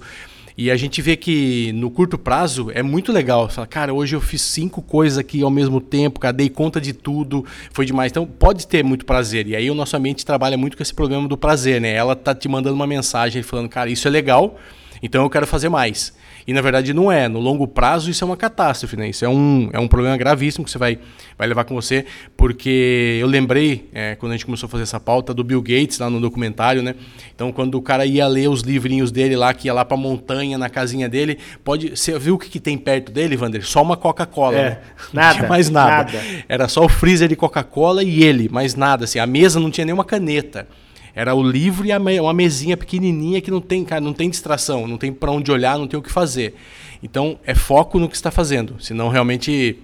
e 0.59 0.71
a 0.71 0.77
gente 0.77 1.01
vê 1.01 1.17
que 1.17 1.73
no 1.73 1.91
curto 1.91 2.19
prazo 2.19 2.71
é 2.75 2.83
muito 2.83 3.11
legal. 3.11 3.49
Fala, 3.49 3.67
cara, 3.67 3.95
hoje 3.95 4.17
eu 4.17 4.21
fiz 4.21 4.43
cinco 4.43 4.83
coisas 4.83 5.17
aqui 5.17 5.43
ao 5.43 5.51
mesmo 5.51 5.81
tempo, 5.81 6.21
cara, 6.21 6.33
dei 6.33 6.51
conta 6.51 6.79
de 6.79 6.93
tudo, 6.93 7.45
foi 7.73 7.87
demais. 7.87 8.11
Então 8.11 8.27
pode 8.27 8.67
ter 8.67 8.83
muito 8.83 9.05
prazer. 9.05 9.47
E 9.47 9.57
aí 9.57 9.71
o 9.71 9.75
nosso 9.75 9.97
ambiente 9.97 10.25
trabalha 10.25 10.57
muito 10.57 10.77
com 10.77 10.83
esse 10.83 10.95
programa 10.95 11.29
do 11.29 11.37
prazer, 11.37 11.79
né? 11.79 11.93
Ela 11.93 12.17
tá 12.17 12.35
te 12.35 12.49
mandando 12.49 12.75
uma 12.75 12.87
mensagem 12.87 13.43
falando, 13.43 13.69
cara, 13.69 13.91
isso 13.91 14.09
é 14.09 14.11
legal, 14.11 14.59
então 15.03 15.23
eu 15.23 15.31
quero 15.31 15.47
fazer 15.47 15.69
mais. 15.69 16.15
E 16.47 16.53
na 16.53 16.61
verdade 16.61 16.95
não 16.95 17.11
é. 17.11 17.29
No 17.29 17.41
longo 17.41 17.67
prazo 17.67 18.09
isso 18.11 18.23
é 18.23 18.27
uma 18.27 18.37
catástrofe, 18.37 18.97
né? 18.97 19.09
Isso 19.09 19.25
é 19.25 19.29
um, 19.29 19.69
é 19.73 19.81
um 19.81 19.89
problema 19.89 20.17
gravíssimo 20.17 20.65
que 20.65 20.71
você 20.71 20.79
vai, 20.79 20.99
vai 21.37 21.49
levar 21.49 21.65
com 21.65 21.75
você, 21.75 22.07
porque 22.37 23.19
eu 23.21 23.27
lembrei, 23.27 23.89
é, 23.93 24.15
quando 24.15 24.33
a 24.33 24.37
gente 24.37 24.47
começou 24.47 24.69
a 24.69 24.71
fazer 24.71 24.85
essa 24.85 25.01
pauta, 25.01 25.35
do 25.35 25.43
Bill 25.43 25.61
Gates 25.61 25.99
lá 25.99 26.09
no 26.09 26.21
documentário, 26.21 26.83
né? 26.83 26.95
Então 27.35 27.51
quando 27.51 27.75
o 27.75 27.83
cara 27.83 28.07
ia 28.07 28.27
ler 28.29 28.49
os 28.49 28.63
livrinhos 28.63 29.11
dele 29.11 29.35
lá, 29.35 29.53
que 29.53 29.67
ia 29.67 29.75
lá 29.75 29.85
pra 29.85 29.97
montanha, 29.97 30.57
na 30.57 30.71
casinha 30.71 31.09
dele, 31.09 31.39
pode. 31.65 31.91
Você 31.91 32.17
viu 32.19 32.37
o 32.37 32.39
que, 32.39 32.49
que 32.49 32.61
tem 32.61 32.79
perto 32.79 33.11
dele, 33.11 33.37
Vander? 33.37 33.67
Só 33.67 33.83
uma 33.83 33.97
Coca-Cola. 33.97 34.57
É, 34.57 34.71
né? 34.71 34.79
Nada. 35.13 35.29
Não 35.29 35.37
tinha 35.37 35.49
mais 35.49 35.71
nada. 35.71 36.13
nada. 36.13 36.25
Era 36.49 36.69
só 36.69 36.85
o 36.85 36.89
freezer 36.89 37.29
de 37.29 37.37
Coca-Cola 37.37 38.03
e 38.03 38.23
ele, 38.23 38.49
mais 38.49 38.75
nada. 38.75 39.05
Assim, 39.05 39.19
a 39.19 39.27
mesa 39.27 39.59
não 39.59 39.71
tinha 39.71 39.85
nenhuma 39.85 40.05
caneta. 40.05 40.69
Era 41.17 41.35
o 41.35 41.43
livro 41.43 41.87
e 41.87 41.93
a 41.93 41.99
uma 41.99 42.35
mesinha 42.35 42.77
pequenininha 42.77 43.41
que 43.41 43.51
não 43.51 43.63
tem, 43.63 43.83
cara, 43.83 44.03
não 44.03 44.13
tem 44.13 44.29
distração, 44.29 44.87
não 44.87 44.99
tem 44.99 45.11
para 45.11 45.31
onde 45.31 45.51
olhar, 45.51 45.79
não 45.79 45.87
tem 45.87 45.99
o 45.99 46.03
que 46.03 46.13
fazer. 46.13 46.55
Então, 47.03 47.39
é 47.47 47.55
foco 47.55 47.99
no 47.99 48.07
que 48.07 48.15
está 48.15 48.31
fazendo, 48.31 48.77
senão 48.79 49.09
realmente 49.09 49.79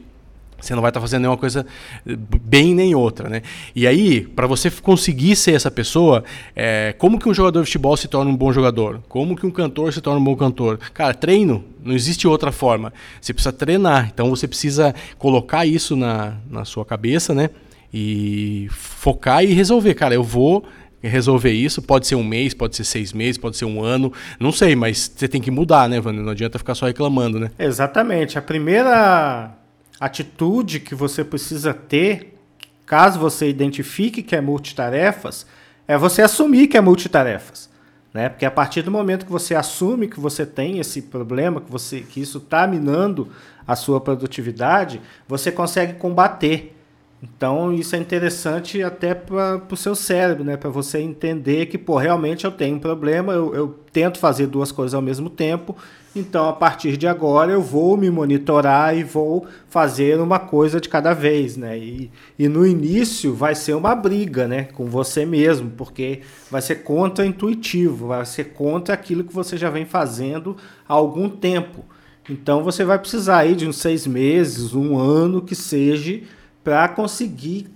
você 0.60 0.74
não 0.74 0.82
vai 0.82 0.90
estar 0.90 1.00
tá 1.00 1.04
fazendo 1.06 1.22
nenhuma 1.22 1.38
coisa 1.38 1.66
bem 2.04 2.74
nem 2.74 2.94
outra, 2.94 3.30
né? 3.30 3.42
E 3.74 3.86
aí, 3.86 4.20
para 4.20 4.46
você 4.46 4.70
conseguir 4.70 5.34
ser 5.34 5.54
essa 5.54 5.70
pessoa, 5.70 6.22
é, 6.54 6.94
como 6.98 7.18
que 7.18 7.26
um 7.26 7.34
jogador 7.34 7.60
de 7.60 7.66
futebol 7.66 7.96
se 7.96 8.08
torna 8.08 8.30
um 8.30 8.36
bom 8.36 8.52
jogador? 8.52 9.02
Como 9.08 9.34
que 9.34 9.46
um 9.46 9.50
cantor 9.50 9.90
se 9.92 10.02
torna 10.02 10.20
um 10.20 10.24
bom 10.24 10.36
cantor? 10.36 10.78
Cara, 10.92 11.14
treino, 11.14 11.64
não 11.82 11.94
existe 11.94 12.28
outra 12.28 12.52
forma. 12.52 12.92
Você 13.20 13.32
precisa 13.32 13.52
treinar, 13.52 14.10
então 14.12 14.28
você 14.30 14.46
precisa 14.46 14.94
colocar 15.18 15.64
isso 15.64 15.96
na, 15.96 16.34
na 16.48 16.64
sua 16.66 16.84
cabeça, 16.84 17.34
né? 17.34 17.48
E 17.92 18.68
focar 18.70 19.42
e 19.42 19.52
resolver, 19.52 19.94
cara, 19.94 20.14
eu 20.14 20.22
vou 20.22 20.64
resolver 21.08 21.52
isso. 21.52 21.82
Pode 21.82 22.06
ser 22.06 22.14
um 22.14 22.24
mês, 22.24 22.54
pode 22.54 22.76
ser 22.76 22.84
seis 22.84 23.12
meses, 23.12 23.38
pode 23.38 23.56
ser 23.56 23.64
um 23.64 23.82
ano, 23.82 24.12
não 24.38 24.52
sei, 24.52 24.76
mas 24.76 25.12
você 25.14 25.28
tem 25.28 25.40
que 25.40 25.50
mudar, 25.50 25.88
né, 25.88 26.00
Wander? 26.00 26.22
Não 26.22 26.32
adianta 26.32 26.58
ficar 26.58 26.74
só 26.74 26.86
reclamando, 26.86 27.38
né? 27.38 27.50
Exatamente. 27.58 28.38
A 28.38 28.42
primeira 28.42 29.52
atitude 30.00 30.80
que 30.80 30.94
você 30.94 31.22
precisa 31.22 31.72
ter, 31.72 32.36
caso 32.84 33.18
você 33.18 33.48
identifique 33.48 34.22
que 34.22 34.34
é 34.34 34.40
multitarefas, 34.40 35.46
é 35.86 35.96
você 35.96 36.22
assumir 36.22 36.68
que 36.68 36.76
é 36.76 36.80
multitarefas. 36.80 37.70
Né? 38.12 38.28
Porque 38.28 38.44
a 38.44 38.50
partir 38.50 38.82
do 38.82 38.90
momento 38.90 39.24
que 39.24 39.32
você 39.32 39.54
assume 39.54 40.06
que 40.06 40.20
você 40.20 40.44
tem 40.44 40.78
esse 40.78 41.02
problema, 41.02 41.60
que, 41.60 41.70
você, 41.70 42.00
que 42.00 42.20
isso 42.20 42.38
está 42.38 42.66
minando 42.66 43.28
a 43.66 43.74
sua 43.74 44.00
produtividade, 44.00 45.00
você 45.26 45.50
consegue 45.50 45.94
combater. 45.94 46.76
Então 47.22 47.72
isso 47.72 47.94
é 47.94 47.98
interessante 48.00 48.82
até 48.82 49.14
para 49.14 49.62
o 49.70 49.76
seu 49.76 49.94
cérebro, 49.94 50.42
né? 50.42 50.56
Para 50.56 50.70
você 50.70 50.98
entender 50.98 51.66
que, 51.66 51.78
pô, 51.78 51.96
realmente 51.96 52.44
eu 52.44 52.50
tenho 52.50 52.76
um 52.76 52.80
problema, 52.80 53.32
eu, 53.32 53.54
eu, 53.54 53.78
tento 53.92 54.18
fazer 54.18 54.48
duas 54.48 54.72
coisas 54.72 54.92
ao 54.92 55.02
mesmo 55.02 55.30
tempo, 55.30 55.76
então 56.16 56.48
a 56.48 56.52
partir 56.52 56.96
de 56.96 57.06
agora 57.06 57.52
eu 57.52 57.62
vou 57.62 57.96
me 57.96 58.10
monitorar 58.10 58.96
e 58.96 59.04
vou 59.04 59.46
fazer 59.68 60.18
uma 60.18 60.38
coisa 60.40 60.80
de 60.80 60.88
cada 60.88 61.14
vez, 61.14 61.56
né? 61.56 61.78
E, 61.78 62.10
e 62.36 62.48
no 62.48 62.66
início 62.66 63.32
vai 63.34 63.54
ser 63.54 63.74
uma 63.74 63.94
briga, 63.94 64.48
né? 64.48 64.64
Com 64.64 64.86
você 64.86 65.24
mesmo, 65.24 65.70
porque 65.76 66.22
vai 66.50 66.60
ser 66.60 66.76
contra-intuitivo, 66.76 68.08
vai 68.08 68.26
ser 68.26 68.46
contra 68.46 68.94
aquilo 68.94 69.22
que 69.22 69.32
você 69.32 69.56
já 69.56 69.70
vem 69.70 69.84
fazendo 69.84 70.56
há 70.88 70.94
algum 70.94 71.28
tempo. 71.28 71.84
Então 72.28 72.64
você 72.64 72.84
vai 72.84 72.98
precisar 72.98 73.38
aí 73.38 73.54
de 73.54 73.68
uns 73.68 73.76
seis 73.76 74.08
meses, 74.08 74.74
um 74.74 74.98
ano 74.98 75.40
que 75.40 75.54
seja 75.54 76.20
para 76.62 76.88
conseguir 76.88 77.68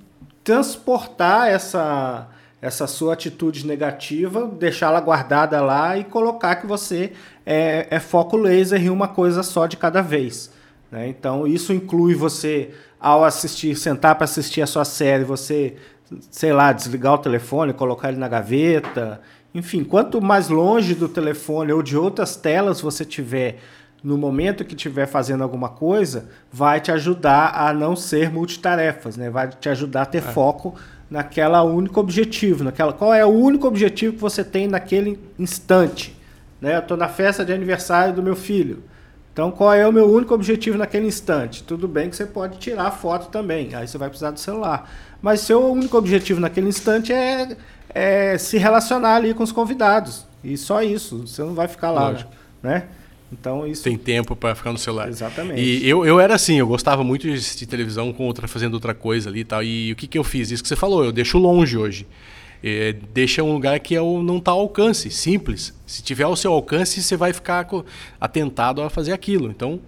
transportar 0.45 1.49
essa, 1.49 2.29
essa 2.63 2.87
sua 2.87 3.15
atitude 3.15 3.67
negativa, 3.67 4.47
deixá-la 4.47 5.01
guardada 5.01 5.61
lá 5.61 5.99
e 5.99 6.05
colocar 6.05 6.57
que 6.57 6.67
você 6.67 7.13
é, 7.45 7.87
é, 7.91 7.99
foco 7.99 8.37
laser 8.37 8.81
em 8.81 8.91
uma 8.91 9.09
coisa 9.09 9.43
só 9.43 9.67
de 9.67 9.77
cada 9.77 10.01
vez. 10.01 10.53
Né? 10.91 11.09
Então, 11.09 11.47
isso 11.47 11.73
inclui 11.73 12.15
você, 12.15 12.71
ao 13.01 13.25
assistir, 13.25 13.77
sentar 13.77 14.15
para 14.15 14.25
assistir 14.25 14.63
a 14.63 14.67
sua 14.67 14.85
série, 14.85 15.25
você, 15.25 15.77
sei 16.31 16.53
lá, 16.53 16.73
desligar 16.73 17.15
o 17.15 17.19
telefone, 17.19 17.73
colocar 17.73 18.09
ele 18.09 18.19
na 18.19 18.29
gaveta. 18.29 19.21
Enfim, 19.53 19.83
quanto 19.83 20.21
mais 20.21 20.49
longe 20.49 20.95
do 20.95 21.09
telefone 21.09 21.73
ou 21.73 21.83
de 21.83 21.97
outras 21.97 22.37
telas 22.37 22.81
você 22.81 23.05
tiver 23.05 23.59
no 24.07 24.17
momento 24.17 24.65
que 24.65 24.77
estiver 24.77 25.05
fazendo 25.05 25.43
alguma 25.43 25.69
coisa, 25.69 26.29
vai 26.53 26.81
te 26.81 26.93
ajudar 26.93 27.53
a 27.57 27.73
não 27.75 27.97
ser 27.97 28.31
multitarefas, 28.31 29.17
né? 29.17 29.29
Vai 29.29 29.49
te 29.49 29.69
ajudar 29.69 30.03
a 30.03 30.07
ter 30.07 30.19
é. 30.19 30.21
foco 30.21 30.77
naquela 31.11 31.65
único 31.65 31.99
objetivo, 31.99 32.63
naquela 32.63 32.93
qual 32.93 33.13
é 33.13 33.27
o 33.27 33.31
único 33.31 33.67
objetivo 33.67 34.15
que 34.15 34.21
você 34.21 34.45
tem 34.45 34.69
naquele 34.69 35.19
instante, 35.37 36.17
né? 36.61 36.77
Eu 36.77 36.79
estou 36.79 36.97
na 36.97 37.09
festa 37.09 37.45
de 37.45 37.53
aniversário 37.53 38.15
do 38.15 38.23
meu 38.23 38.37
filho. 38.37 38.85
Então, 39.33 39.51
qual 39.51 39.75
é 39.75 39.85
o 39.85 39.93
meu 39.93 40.09
único 40.09 40.33
objetivo 40.35 40.79
naquele 40.79 41.09
instante? 41.09 41.65
Tudo 41.65 41.89
bem 41.89 42.09
que 42.09 42.15
você 42.15 42.27
pode 42.27 42.59
tirar 42.59 42.93
foto 42.93 43.29
também, 43.29 43.75
aí 43.75 43.89
você 43.89 43.99
vai 43.99 44.09
precisar 44.09 44.31
do 44.31 44.39
celular. 44.39 44.89
Mas 45.21 45.41
seu 45.41 45.73
único 45.73 45.99
objetivo 45.99 46.39
naquele 46.39 46.69
instante 46.69 47.13
é, 47.13 47.57
é 47.93 48.39
se 48.39 48.57
relacionar 48.57 49.17
ali 49.17 49.35
com 49.35 49.43
os 49.43 49.51
convidados. 49.51 50.25
E 50.45 50.57
só 50.57 50.81
isso, 50.81 51.27
você 51.27 51.43
não 51.43 51.55
vai 51.55 51.67
ficar 51.67 51.91
lá, 51.91 52.17
né? 52.63 52.85
Então 53.33 53.67
isso 53.67 53.83
tem 53.83 53.97
tempo 53.97 54.37
para 54.37 54.55
ficar 54.55 54.73
no 54.73 54.79
celular. 54.79 55.09
Exatamente. 55.09 55.61
E 55.61 55.89
eu, 55.89 56.07
eu 56.07 56.21
era 56.21 56.35
assim, 56.35 56.59
eu 56.59 56.67
gostava 56.67 57.03
muito 57.03 57.27
de 57.27 57.35
assistir 57.35 57.67
televisão 57.67 58.13
com 58.13 58.25
outra 58.25 58.47
fazendo 58.47 58.75
outra 58.75 58.95
coisa 58.95 59.29
ali 59.29 59.41
e 59.41 59.45
tal. 59.45 59.63
E 59.63 59.93
o 59.93 59.97
que 59.97 60.07
que 60.07 60.19
eu 60.19 60.25
fiz? 60.25 60.51
Isso 60.51 60.63
que 60.63 60.69
você 60.69 60.77
falou, 60.77 61.05
eu 61.05 61.13
deixo 61.13 61.39
longe 61.39 61.77
hoje. 61.77 62.07
É, 62.63 62.95
deixa 63.13 63.43
um 63.43 63.53
lugar 63.53 63.79
que 63.81 63.95
é 63.95 64.01
não 64.01 64.39
está 64.39 64.53
ao 64.53 64.61
alcance, 64.61 65.11
simples. 65.11 65.75
Se 65.87 66.03
tiver 66.03 66.25
ao 66.25 66.37
seu 66.37 66.53
alcance, 66.53 67.03
você 67.03 67.17
vai 67.17 67.33
ficar 67.33 67.69
atentado 68.21 68.81
a 68.81 68.89
fazer 68.89 69.13
aquilo. 69.13 69.51
Então, 69.51 69.81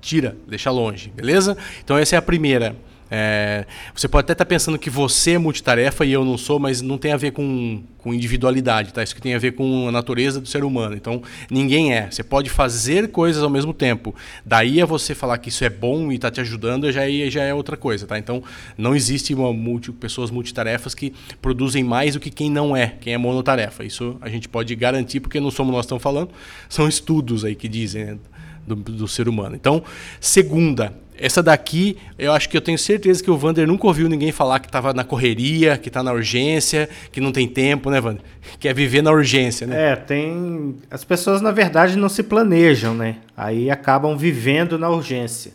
tira, 0.00 0.36
deixa 0.46 0.70
longe, 0.70 1.10
beleza? 1.10 1.56
Então 1.82 1.96
essa 1.96 2.14
é 2.16 2.18
a 2.18 2.22
primeira 2.22 2.76
É, 3.14 3.66
você 3.94 4.08
pode 4.08 4.24
até 4.24 4.32
estar 4.32 4.46
tá 4.46 4.48
pensando 4.48 4.78
que 4.78 4.88
você 4.88 5.32
é 5.32 5.38
multitarefa 5.38 6.02
e 6.06 6.12
eu 6.12 6.24
não 6.24 6.38
sou, 6.38 6.58
mas 6.58 6.80
não 6.80 6.96
tem 6.96 7.12
a 7.12 7.16
ver 7.18 7.32
com, 7.32 7.82
com 7.98 8.14
individualidade, 8.14 8.90
tá? 8.90 9.02
Isso 9.02 9.14
que 9.14 9.20
tem 9.20 9.34
a 9.34 9.38
ver 9.38 9.52
com 9.52 9.86
a 9.86 9.92
natureza 9.92 10.40
do 10.40 10.48
ser 10.48 10.64
humano. 10.64 10.96
Então, 10.96 11.22
ninguém 11.50 11.92
é. 11.92 12.10
Você 12.10 12.22
pode 12.22 12.48
fazer 12.48 13.08
coisas 13.08 13.42
ao 13.42 13.50
mesmo 13.50 13.74
tempo. 13.74 14.14
Daí 14.46 14.80
a 14.80 14.86
você 14.86 15.14
falar 15.14 15.36
que 15.36 15.50
isso 15.50 15.62
é 15.62 15.68
bom 15.68 16.10
e 16.10 16.14
está 16.14 16.30
te 16.30 16.40
ajudando, 16.40 16.90
já, 16.90 17.06
é, 17.06 17.28
já 17.28 17.42
é 17.42 17.52
outra 17.52 17.76
coisa, 17.76 18.06
tá? 18.06 18.18
Então, 18.18 18.42
não 18.78 18.96
existe 18.96 19.34
uma 19.34 19.52
multi, 19.52 19.92
pessoas 19.92 20.30
multitarefas 20.30 20.94
que 20.94 21.12
produzem 21.42 21.84
mais 21.84 22.14
do 22.14 22.20
que 22.20 22.30
quem 22.30 22.48
não 22.48 22.74
é, 22.74 22.94
quem 22.98 23.12
é 23.12 23.18
monotarefa. 23.18 23.84
Isso 23.84 24.16
a 24.22 24.30
gente 24.30 24.48
pode 24.48 24.74
garantir, 24.74 25.20
porque 25.20 25.38
não 25.38 25.50
somos 25.50 25.70
nós 25.70 25.80
que 25.80 25.88
estamos 25.88 26.02
falando, 26.02 26.30
são 26.66 26.88
estudos 26.88 27.44
aí 27.44 27.54
que 27.54 27.68
dizem 27.68 28.06
né, 28.06 28.18
do, 28.66 28.74
do 28.74 29.06
ser 29.06 29.28
humano. 29.28 29.54
Então, 29.54 29.84
segunda, 30.18 30.94
essa 31.18 31.42
daqui, 31.42 31.96
eu 32.18 32.32
acho 32.32 32.48
que 32.48 32.56
eu 32.56 32.60
tenho 32.60 32.78
certeza 32.78 33.22
que 33.22 33.30
o 33.30 33.36
Vander 33.36 33.66
nunca 33.66 33.86
ouviu 33.86 34.08
ninguém 34.08 34.32
falar 34.32 34.60
que 34.60 34.66
estava 34.66 34.92
na 34.92 35.04
correria, 35.04 35.76
que 35.76 35.88
está 35.88 36.02
na 36.02 36.12
urgência, 36.12 36.88
que 37.10 37.20
não 37.20 37.32
tem 37.32 37.46
tempo, 37.46 37.90
né, 37.90 38.00
Vander? 38.00 38.22
Que 38.58 38.68
é 38.68 38.74
viver 38.74 39.02
na 39.02 39.10
urgência, 39.10 39.66
né? 39.66 39.92
É, 39.92 39.96
tem. 39.96 40.76
As 40.90 41.04
pessoas, 41.04 41.40
na 41.40 41.50
verdade, 41.50 41.96
não 41.96 42.08
se 42.08 42.22
planejam, 42.22 42.94
né? 42.94 43.16
Aí 43.36 43.70
acabam 43.70 44.16
vivendo 44.16 44.78
na 44.78 44.88
urgência. 44.90 45.52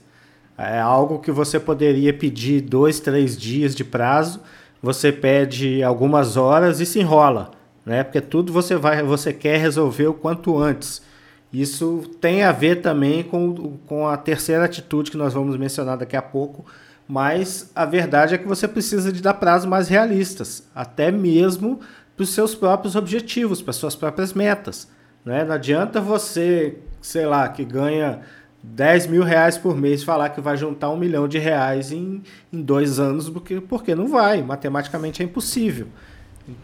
É 0.58 0.80
algo 0.80 1.20
que 1.20 1.32
você 1.32 1.60
poderia 1.60 2.12
pedir 2.14 2.62
dois, 2.62 3.00
três 3.00 3.38
dias 3.38 3.76
de 3.76 3.84
prazo, 3.84 4.42
você 4.82 5.12
pede 5.12 5.84
algumas 5.84 6.38
horas 6.38 6.80
e 6.80 6.86
se 6.86 7.00
enrola, 7.00 7.52
né? 7.86 8.04
Porque 8.04 8.22
tudo 8.22 8.52
você 8.52 8.76
vai, 8.76 9.04
você 9.04 9.32
quer 9.32 9.60
resolver 9.60 10.08
o 10.08 10.14
quanto 10.14 10.58
antes. 10.58 11.02
Isso 11.52 12.04
tem 12.20 12.44
a 12.44 12.52
ver 12.52 12.82
também 12.82 13.24
com, 13.24 13.78
com 13.88 14.08
a 14.08 14.18
terceira 14.18 14.66
atitude 14.66 15.12
que 15.12 15.18
nós 15.18 15.34
vamos 15.34 15.56
mencionar 15.58 15.98
daqui 15.98 16.16
a 16.16 16.22
pouco, 16.22 16.66
mas 17.08 17.72
a 17.74 17.86
verdade 17.86 18.36
é 18.36 18.38
que 18.38 18.48
você 18.48 18.68
precisa 18.68 19.12
de 19.12 19.22
dar 19.22 19.36
prazos 19.36 19.68
mais 19.68 19.88
realistas, 19.88 20.68
até 20.76 21.10
mesmo 21.10 21.80
para 22.16 22.24
os 22.24 22.32
seus 22.32 22.54
próprios 22.54 22.96
objetivos, 22.96 23.62
para 23.62 23.70
as 23.70 23.78
suas 23.78 23.96
próprias 23.96 24.34
metas. 24.34 24.90
Né? 25.24 25.46
Não 25.46 25.56
adianta 25.56 26.02
você, 26.02 26.80
sei 27.02 27.26
lá, 27.26 27.48
que 27.48 27.64
ganha 27.64 28.22
10 28.62 29.08
mil 29.08 29.24
reais 29.24 29.58
por 29.58 29.78
mês 29.78 30.04
falar 30.04 30.30
que 30.30 30.42
vai 30.42 30.58
juntar 30.58 30.90
um 30.90 30.98
milhão 30.98 31.28
de 31.28 31.38
reais 31.38 31.92
em, 31.92 32.22
em 32.52 32.62
dois 32.62 33.00
anos, 33.00 33.30
porque, 33.30 33.62
porque 33.62 33.96
não 33.96 34.08
vai, 34.08 34.42
matematicamente 34.42 35.22
é 35.22 35.26
impossível. 35.26 35.88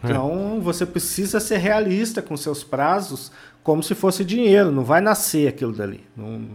Então, 0.02 0.60
você 0.62 0.86
precisa 0.86 1.38
ser 1.38 1.58
realista 1.58 2.22
com 2.22 2.36
seus 2.36 2.64
prazos, 2.64 3.30
como 3.64 3.82
se 3.82 3.94
fosse 3.94 4.24
dinheiro, 4.24 4.70
não 4.70 4.84
vai 4.84 5.00
nascer 5.00 5.48
aquilo 5.48 5.72
dali. 5.72 6.04
Não, 6.14 6.48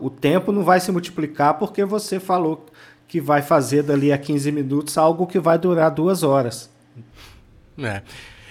o 0.00 0.08
tempo 0.08 0.50
não 0.50 0.64
vai 0.64 0.80
se 0.80 0.90
multiplicar 0.90 1.58
porque 1.58 1.84
você 1.84 2.18
falou 2.18 2.66
que 3.06 3.20
vai 3.20 3.42
fazer 3.42 3.82
dali 3.82 4.10
a 4.10 4.18
15 4.18 4.50
minutos 4.50 4.98
algo 4.98 5.26
que 5.26 5.38
vai 5.38 5.58
durar 5.58 5.90
duas 5.90 6.22
horas. 6.22 6.70
É. 7.78 8.02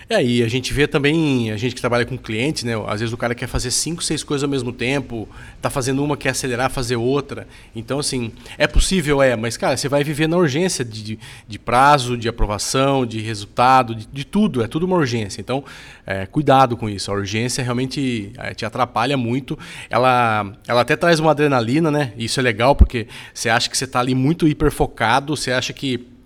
É, 0.09 0.23
e 0.23 0.41
a 0.41 0.47
gente 0.47 0.73
vê 0.73 0.87
também, 0.87 1.51
a 1.51 1.57
gente 1.57 1.75
que 1.75 1.81
trabalha 1.81 2.05
com 2.05 2.17
clientes, 2.17 2.63
né? 2.63 2.71
Às 2.87 3.01
vezes 3.01 3.11
o 3.11 3.17
cara 3.17 3.35
quer 3.35 3.47
fazer 3.47 3.71
cinco, 3.71 4.01
seis 4.01 4.23
coisas 4.23 4.41
ao 4.41 4.49
mesmo 4.49 4.71
tempo, 4.71 5.27
tá 5.61 5.69
fazendo 5.69 6.01
uma, 6.01 6.15
quer 6.15 6.29
acelerar, 6.29 6.71
fazer 6.71 6.95
outra. 6.95 7.45
Então, 7.75 7.99
assim, 7.99 8.31
é 8.57 8.67
possível, 8.67 9.21
é, 9.21 9.35
mas, 9.35 9.57
cara, 9.57 9.75
você 9.75 9.89
vai 9.89 10.05
viver 10.05 10.29
na 10.29 10.37
urgência 10.37 10.85
de, 10.85 11.19
de 11.45 11.59
prazo, 11.59 12.15
de 12.15 12.29
aprovação, 12.29 13.05
de 13.05 13.19
resultado, 13.19 13.93
de, 13.93 14.07
de 14.07 14.25
tudo, 14.25 14.63
é 14.63 14.67
tudo 14.67 14.85
uma 14.85 14.95
urgência. 14.95 15.41
Então, 15.41 15.61
é, 16.05 16.25
cuidado 16.25 16.77
com 16.77 16.87
isso. 16.87 17.11
A 17.11 17.13
urgência 17.13 17.61
realmente 17.61 18.31
é, 18.37 18.53
te 18.53 18.65
atrapalha 18.65 19.17
muito. 19.17 19.59
Ela, 19.89 20.53
ela 20.69 20.81
até 20.81 20.95
traz 20.95 21.19
uma 21.19 21.31
adrenalina, 21.31 21.91
né? 21.91 22.13
Isso 22.17 22.39
é 22.39 22.43
legal, 22.43 22.77
porque 22.77 23.07
você 23.33 23.49
acha 23.49 23.69
que 23.69 23.77
você 23.77 23.83
está 23.83 23.99
ali 23.99 24.15
muito 24.15 24.47
hiperfocado, 24.47 25.35
você 25.35 25.51
acha 25.51 25.73
que 25.73 26.16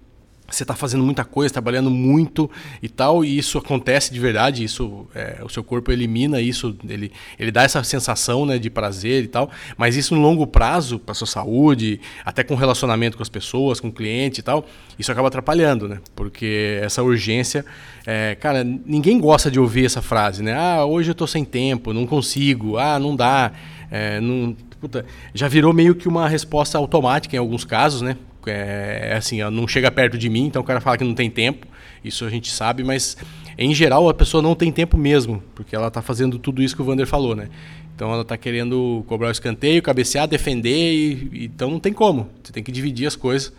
você 0.52 0.64
está 0.64 0.76
fazendo 0.76 1.04
muita 1.04 1.24
coisa, 1.24 1.54
trabalhando 1.54 1.90
muito 1.90 2.50
e 2.82 2.90
tal, 2.90 3.24
e 3.24 3.38
isso 3.38 3.58
acontece 3.58 4.14
de 4.14 4.20
verdade, 4.20 4.64
isso 4.64 5.08
é, 5.16 5.40
o 5.44 5.50
seu 5.50 5.64
corpo 5.64 5.92
elimina 5.92 6.42
isso, 6.42 6.76
ele, 6.88 7.12
ele 7.40 7.52
dá 7.52 7.64
essa 7.64 7.84
sensação 7.84 8.46
né, 8.46 8.58
de 8.58 8.70
prazer 8.70 9.24
e 9.24 9.28
tal, 9.28 9.50
mas 9.78 9.96
isso 9.96 10.16
no 10.16 10.22
longo 10.22 10.46
prazo, 10.46 11.00
para 11.00 11.14
sua 11.14 11.28
saúde, 11.28 12.00
até 12.26 12.44
com 12.44 12.56
relacionamento 12.56 13.18
com 13.18 13.24
as 13.24 13.30
pessoas, 13.30 13.80
com 13.80 13.88
o 13.88 13.92
cliente 13.92 14.40
e 14.40 14.44
tal, 14.44 14.66
isso 14.98 15.12
acaba 15.12 15.28
atrapalhando, 15.28 15.88
né? 15.88 16.00
Porque 16.16 16.80
essa 16.82 17.02
urgência, 17.02 17.66
é, 18.06 18.36
cara, 18.36 18.64
ninguém 18.64 19.20
gosta 19.20 19.50
de 19.50 19.60
ouvir 19.60 19.86
essa 19.86 20.02
frase, 20.02 20.44
né? 20.44 20.54
Ah, 20.54 20.86
hoje 20.86 21.10
eu 21.10 21.14
estou 21.14 21.28
sem 21.28 21.44
tempo, 21.44 21.94
não 21.94 22.06
consigo, 22.06 22.78
ah, 22.78 23.00
não 23.00 23.16
dá, 23.16 23.52
é, 23.90 24.20
não, 24.20 24.56
puta, 24.80 25.06
já 25.34 25.48
virou 25.48 25.74
meio 25.74 25.96
que 25.96 26.08
uma 26.08 26.28
resposta 26.28 26.78
automática 26.78 27.36
em 27.36 27.40
alguns 27.40 27.64
casos, 27.64 28.02
né? 28.02 28.18
É, 28.48 29.10
é, 29.12 29.16
assim, 29.16 29.42
não 29.52 29.68
chega 29.68 29.92
perto 29.92 30.18
de 30.18 30.30
mim, 30.30 30.46
então 30.46 30.62
o 30.62 30.66
cara 30.66 30.82
fala 30.82 30.98
que 30.98 31.04
não 31.04 31.14
tem 31.14 31.30
tempo, 31.30 31.68
isso 32.04 32.26
a 32.26 32.30
gente 32.30 32.52
sabe, 32.52 32.84
mas 32.84 33.18
em 33.58 33.74
geral 33.74 34.10
a 34.10 34.14
pessoa 34.14 34.42
não 34.42 34.56
tem 34.56 34.72
tempo 34.72 34.98
mesmo, 34.98 35.44
porque 35.54 35.76
ela 35.76 35.88
está 35.88 36.02
fazendo 36.02 36.40
tudo 36.40 36.62
isso 36.62 36.76
que 36.76 36.82
o 36.82 36.86
Vander 36.86 37.06
falou, 37.06 37.36
né? 37.36 37.50
Então 37.96 38.12
ela 38.12 38.24
está 38.24 38.36
querendo 38.38 39.04
cobrar 39.08 39.28
o 39.28 39.32
escanteio, 39.32 39.82
cabecear, 39.82 40.28
defender, 40.28 40.94
e, 40.94 41.46
então 41.46 41.70
não 41.70 41.80
tem 41.80 41.94
como. 41.94 42.30
Você 42.44 42.52
tem 42.52 42.64
que 42.64 42.72
dividir 42.72 43.06
as 43.06 43.16
coisas, 43.16 43.54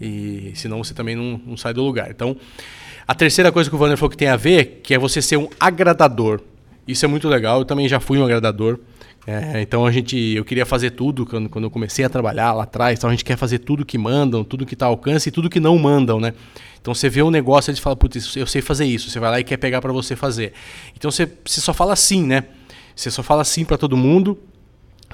e 0.00 0.52
senão 0.54 0.82
você 0.82 0.94
também 0.94 1.14
não, 1.14 1.40
não 1.46 1.56
sai 1.56 1.74
do 1.74 1.82
lugar. 1.82 2.10
Então, 2.10 2.36
a 3.06 3.14
terceira 3.14 3.52
coisa 3.52 3.68
que 3.68 3.76
o 3.76 3.78
Vander 3.78 3.96
falou 3.96 4.10
que 4.10 4.16
tem 4.16 4.28
a 4.28 4.36
ver, 4.36 4.80
que 4.82 4.94
é 4.94 4.98
você 4.98 5.20
ser 5.20 5.36
um 5.36 5.48
agradador. 5.60 6.40
Isso 6.86 7.04
é 7.04 7.08
muito 7.08 7.28
legal, 7.28 7.60
eu 7.60 7.64
também 7.64 7.88
já 7.88 8.00
fui 8.00 8.18
um 8.18 8.24
agradador. 8.24 8.80
É, 9.26 9.62
então 9.62 9.86
a 9.86 9.92
gente, 9.92 10.16
eu 10.16 10.44
queria 10.44 10.66
fazer 10.66 10.90
tudo 10.90 11.24
quando, 11.24 11.48
quando 11.48 11.64
eu 11.64 11.70
comecei 11.70 12.04
a 12.04 12.08
trabalhar 12.08 12.52
lá 12.52 12.64
atrás. 12.64 12.98
Então 12.98 13.08
a 13.08 13.12
gente 13.12 13.24
quer 13.24 13.36
fazer 13.36 13.60
tudo 13.60 13.84
que 13.84 13.96
mandam, 13.96 14.42
tudo 14.42 14.66
que 14.66 14.74
está 14.74 14.86
ao 14.86 14.92
alcance 14.92 15.28
e 15.28 15.32
tudo 15.32 15.48
que 15.48 15.60
não 15.60 15.78
mandam, 15.78 16.18
né? 16.18 16.32
Então 16.80 16.92
você 16.92 17.08
vê 17.08 17.22
um 17.22 17.30
negócio 17.30 17.72
e 17.72 17.76
fala, 17.76 17.94
putz, 17.94 18.34
eu 18.36 18.46
sei 18.46 18.60
fazer 18.60 18.84
isso. 18.84 19.08
Você 19.10 19.20
vai 19.20 19.30
lá 19.30 19.40
e 19.40 19.44
quer 19.44 19.56
pegar 19.56 19.80
para 19.80 19.92
você 19.92 20.16
fazer. 20.16 20.52
Então 20.96 21.10
você, 21.10 21.30
você 21.44 21.60
só 21.60 21.72
fala 21.72 21.94
sim, 21.94 22.24
né? 22.24 22.44
Você 22.96 23.10
só 23.10 23.22
fala 23.22 23.44
sim 23.44 23.64
para 23.64 23.78
todo 23.78 23.96
mundo. 23.96 24.38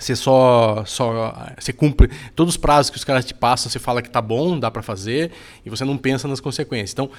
Você 0.01 0.15
só, 0.15 0.85
só 0.87 1.35
você 1.59 1.73
cumpre 1.73 2.09
todos 2.35 2.55
os 2.55 2.57
prazos 2.57 2.89
que 2.89 2.97
os 2.97 3.05
caras 3.05 3.25
te 3.25 3.35
passam, 3.35 3.69
você 3.69 3.81
fala 3.81 4.01
que 4.01 4.09
tá 4.09 4.23
bom, 4.23 4.57
dá 4.57 4.71
para 4.71 4.81
fazer, 4.81 5.33
e 5.67 5.71
você 5.71 5.85
não 5.85 5.99
pensa 5.99 6.29
nas 6.29 6.39
consequências. 6.39 6.93
Então, 6.93 7.11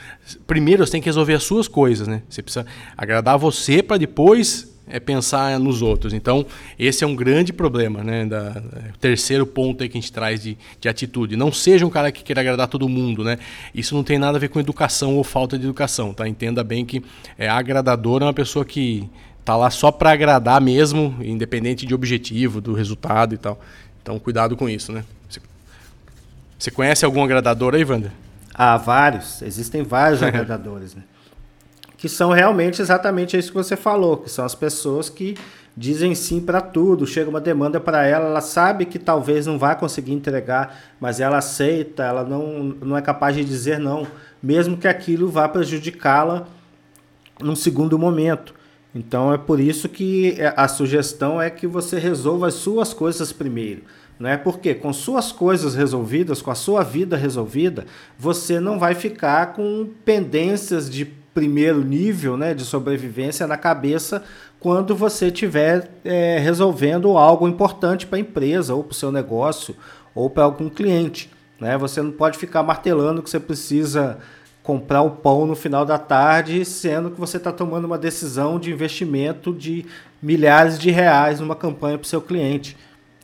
primeiro 0.47 0.85
você 0.85 0.93
tem 0.93 1.01
que 1.01 1.07
resolver 1.09 1.33
as 1.33 1.43
suas 1.43 1.67
coisas, 1.67 2.07
né? 2.07 2.23
Você 2.29 2.41
precisa 2.41 2.65
agradar 2.97 3.37
você 3.37 3.83
para 3.83 3.97
depois 3.97 4.68
é 4.89 4.99
pensar 4.99 5.59
nos 5.59 5.81
outros. 5.81 6.13
Então, 6.13 6.45
esse 6.77 7.03
é 7.03 7.07
um 7.07 7.15
grande 7.15 7.53
problema, 7.53 8.03
né? 8.03 8.25
Da, 8.25 8.61
o 8.93 8.97
terceiro 8.97 9.45
ponto 9.45 9.83
aí 9.83 9.89
que 9.89 9.97
a 9.97 10.01
gente 10.01 10.11
traz 10.11 10.41
de, 10.41 10.57
de 10.81 10.89
atitude. 10.89 11.35
Não 11.35 11.51
seja 11.51 11.85
um 11.85 11.89
cara 11.89 12.11
que 12.11 12.23
queira 12.23 12.41
agradar 12.41 12.67
todo 12.67 12.89
mundo, 12.89 13.23
né? 13.23 13.37
Isso 13.73 13.93
não 13.95 14.03
tem 14.03 14.17
nada 14.17 14.37
a 14.37 14.39
ver 14.39 14.49
com 14.49 14.59
educação 14.59 15.15
ou 15.15 15.23
falta 15.23 15.57
de 15.57 15.65
educação, 15.65 16.13
tá? 16.13 16.27
Entenda 16.27 16.63
bem 16.63 16.83
que 16.85 17.03
é 17.37 17.47
agradador 17.47 18.21
é 18.21 18.25
uma 18.25 18.33
pessoa 18.33 18.65
que 18.65 19.07
tá 19.45 19.55
lá 19.55 19.69
só 19.69 19.91
para 19.91 20.11
agradar 20.11 20.59
mesmo, 20.59 21.15
independente 21.21 21.85
de 21.85 21.93
objetivo, 21.93 22.59
do 22.59 22.73
resultado 22.73 23.35
e 23.35 23.37
tal. 23.37 23.59
Então, 24.01 24.17
cuidado 24.17 24.57
com 24.57 24.67
isso, 24.67 24.91
né? 24.91 25.03
Você, 25.29 25.39
você 26.57 26.71
conhece 26.71 27.05
algum 27.05 27.23
agradador 27.23 27.75
aí, 27.75 27.83
Wander? 27.83 28.11
Há 28.53 28.75
vários. 28.77 29.41
Existem 29.41 29.83
vários 29.83 30.21
agradadores, 30.23 30.95
né? 30.95 31.03
Que 31.99 32.07
são 32.07 32.31
realmente 32.31 32.81
exatamente 32.81 33.37
isso 33.37 33.49
que 33.49 33.57
você 33.57 33.75
falou, 33.75 34.17
que 34.17 34.31
são 34.31 34.45
as 34.45 34.55
pessoas 34.55 35.09
que 35.09 35.35
dizem 35.75 36.15
sim 36.15 36.39
para 36.39 36.61
tudo, 36.61 37.05
chega 37.05 37.29
uma 37.29 37.41
demanda 37.41 37.77
para 37.77 38.05
ela, 38.05 38.27
ela 38.27 38.41
sabe 38.41 38.85
que 38.85 38.97
talvez 38.97 39.45
não 39.45 39.59
vai 39.59 39.77
conseguir 39.77 40.13
entregar, 40.13 40.79
mas 40.97 41.19
ela 41.19 41.37
aceita, 41.39 42.03
ela 42.03 42.23
não, 42.23 42.63
não 42.81 42.97
é 42.97 43.01
capaz 43.01 43.35
de 43.35 43.43
dizer 43.43 43.79
não, 43.79 44.07
mesmo 44.41 44.77
que 44.77 44.87
aquilo 44.87 45.29
vá 45.29 45.47
prejudicá-la 45.49 46.47
num 47.41 47.55
segundo 47.55 47.99
momento. 47.99 48.53
Então 48.95 49.33
é 49.33 49.37
por 49.37 49.59
isso 49.59 49.89
que 49.89 50.37
a 50.55 50.69
sugestão 50.69 51.41
é 51.41 51.49
que 51.49 51.67
você 51.67 51.99
resolva 51.99 52.47
as 52.47 52.53
suas 52.53 52.93
coisas 52.93 53.33
primeiro. 53.33 53.83
Né? 54.17 54.37
Porque 54.37 54.73
com 54.73 54.91
suas 54.91 55.33
coisas 55.33 55.75
resolvidas, 55.75 56.41
com 56.41 56.51
a 56.51 56.55
sua 56.55 56.81
vida 56.81 57.15
resolvida, 57.15 57.85
você 58.17 58.59
não 58.59 58.79
vai 58.79 58.95
ficar 58.95 59.53
com 59.53 59.89
pendências 60.03 60.89
de 60.89 61.18
primeiro 61.39 61.81
nível 61.85 62.35
né, 62.35 62.53
de 62.53 62.65
sobrevivência 62.65 63.47
na 63.47 63.55
cabeça 63.55 64.21
quando 64.59 64.93
você 64.93 65.27
estiver 65.27 65.89
é, 66.03 66.37
resolvendo 66.37 67.17
algo 67.17 67.47
importante 67.47 68.05
para 68.05 68.17
a 68.17 68.19
empresa, 68.19 68.75
ou 68.75 68.83
para 68.83 68.91
o 68.91 68.95
seu 68.95 69.09
negócio, 69.09 69.73
ou 70.13 70.29
para 70.29 70.43
algum 70.43 70.67
cliente. 70.67 71.31
Né? 71.57 71.77
Você 71.77 72.01
não 72.01 72.11
pode 72.11 72.37
ficar 72.37 72.61
martelando 72.61 73.23
que 73.23 73.29
você 73.29 73.39
precisa 73.39 74.17
comprar 74.61 75.01
o 75.01 75.11
pão 75.11 75.45
no 75.45 75.55
final 75.55 75.85
da 75.85 75.97
tarde, 75.97 76.65
sendo 76.65 77.09
que 77.09 77.17
você 77.17 77.37
está 77.37 77.53
tomando 77.53 77.85
uma 77.85 77.97
decisão 77.97 78.59
de 78.59 78.69
investimento 78.69 79.53
de 79.53 79.85
milhares 80.21 80.77
de 80.77 80.91
reais 80.91 81.39
numa 81.39 81.55
campanha 81.55 81.97
para 81.97 82.05
o 82.05 82.09
seu 82.09 82.21
cliente. 82.21 82.75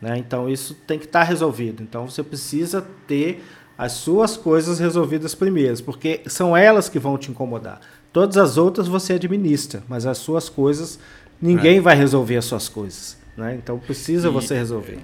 Né? 0.02 0.18
Então 0.18 0.48
isso 0.50 0.74
tem 0.88 0.98
que 0.98 1.04
estar 1.06 1.20
tá 1.20 1.26
resolvido. 1.26 1.84
Então 1.84 2.10
você 2.10 2.24
precisa 2.24 2.82
ter 3.06 3.44
as 3.78 3.92
suas 3.92 4.38
coisas 4.38 4.80
resolvidas 4.80 5.36
primeiro, 5.36 5.84
porque 5.84 6.22
são 6.28 6.56
elas 6.56 6.88
que 6.88 6.98
vão 6.98 7.18
te 7.18 7.30
incomodar. 7.30 7.82
Todas 8.16 8.38
as 8.38 8.58
outras 8.58 8.88
você 8.88 9.12
administra, 9.12 9.84
mas 9.90 10.06
as 10.06 10.20
suas 10.20 10.48
coisas, 10.48 10.98
ninguém 11.42 11.80
é. 11.80 11.82
vai 11.82 11.98
resolver 11.98 12.38
as 12.38 12.46
suas 12.46 12.70
coisas. 12.70 13.18
Né? 13.36 13.56
Então 13.56 13.78
precisa 13.78 14.30
e, 14.30 14.32
você 14.32 14.56
resolver. 14.56 15.00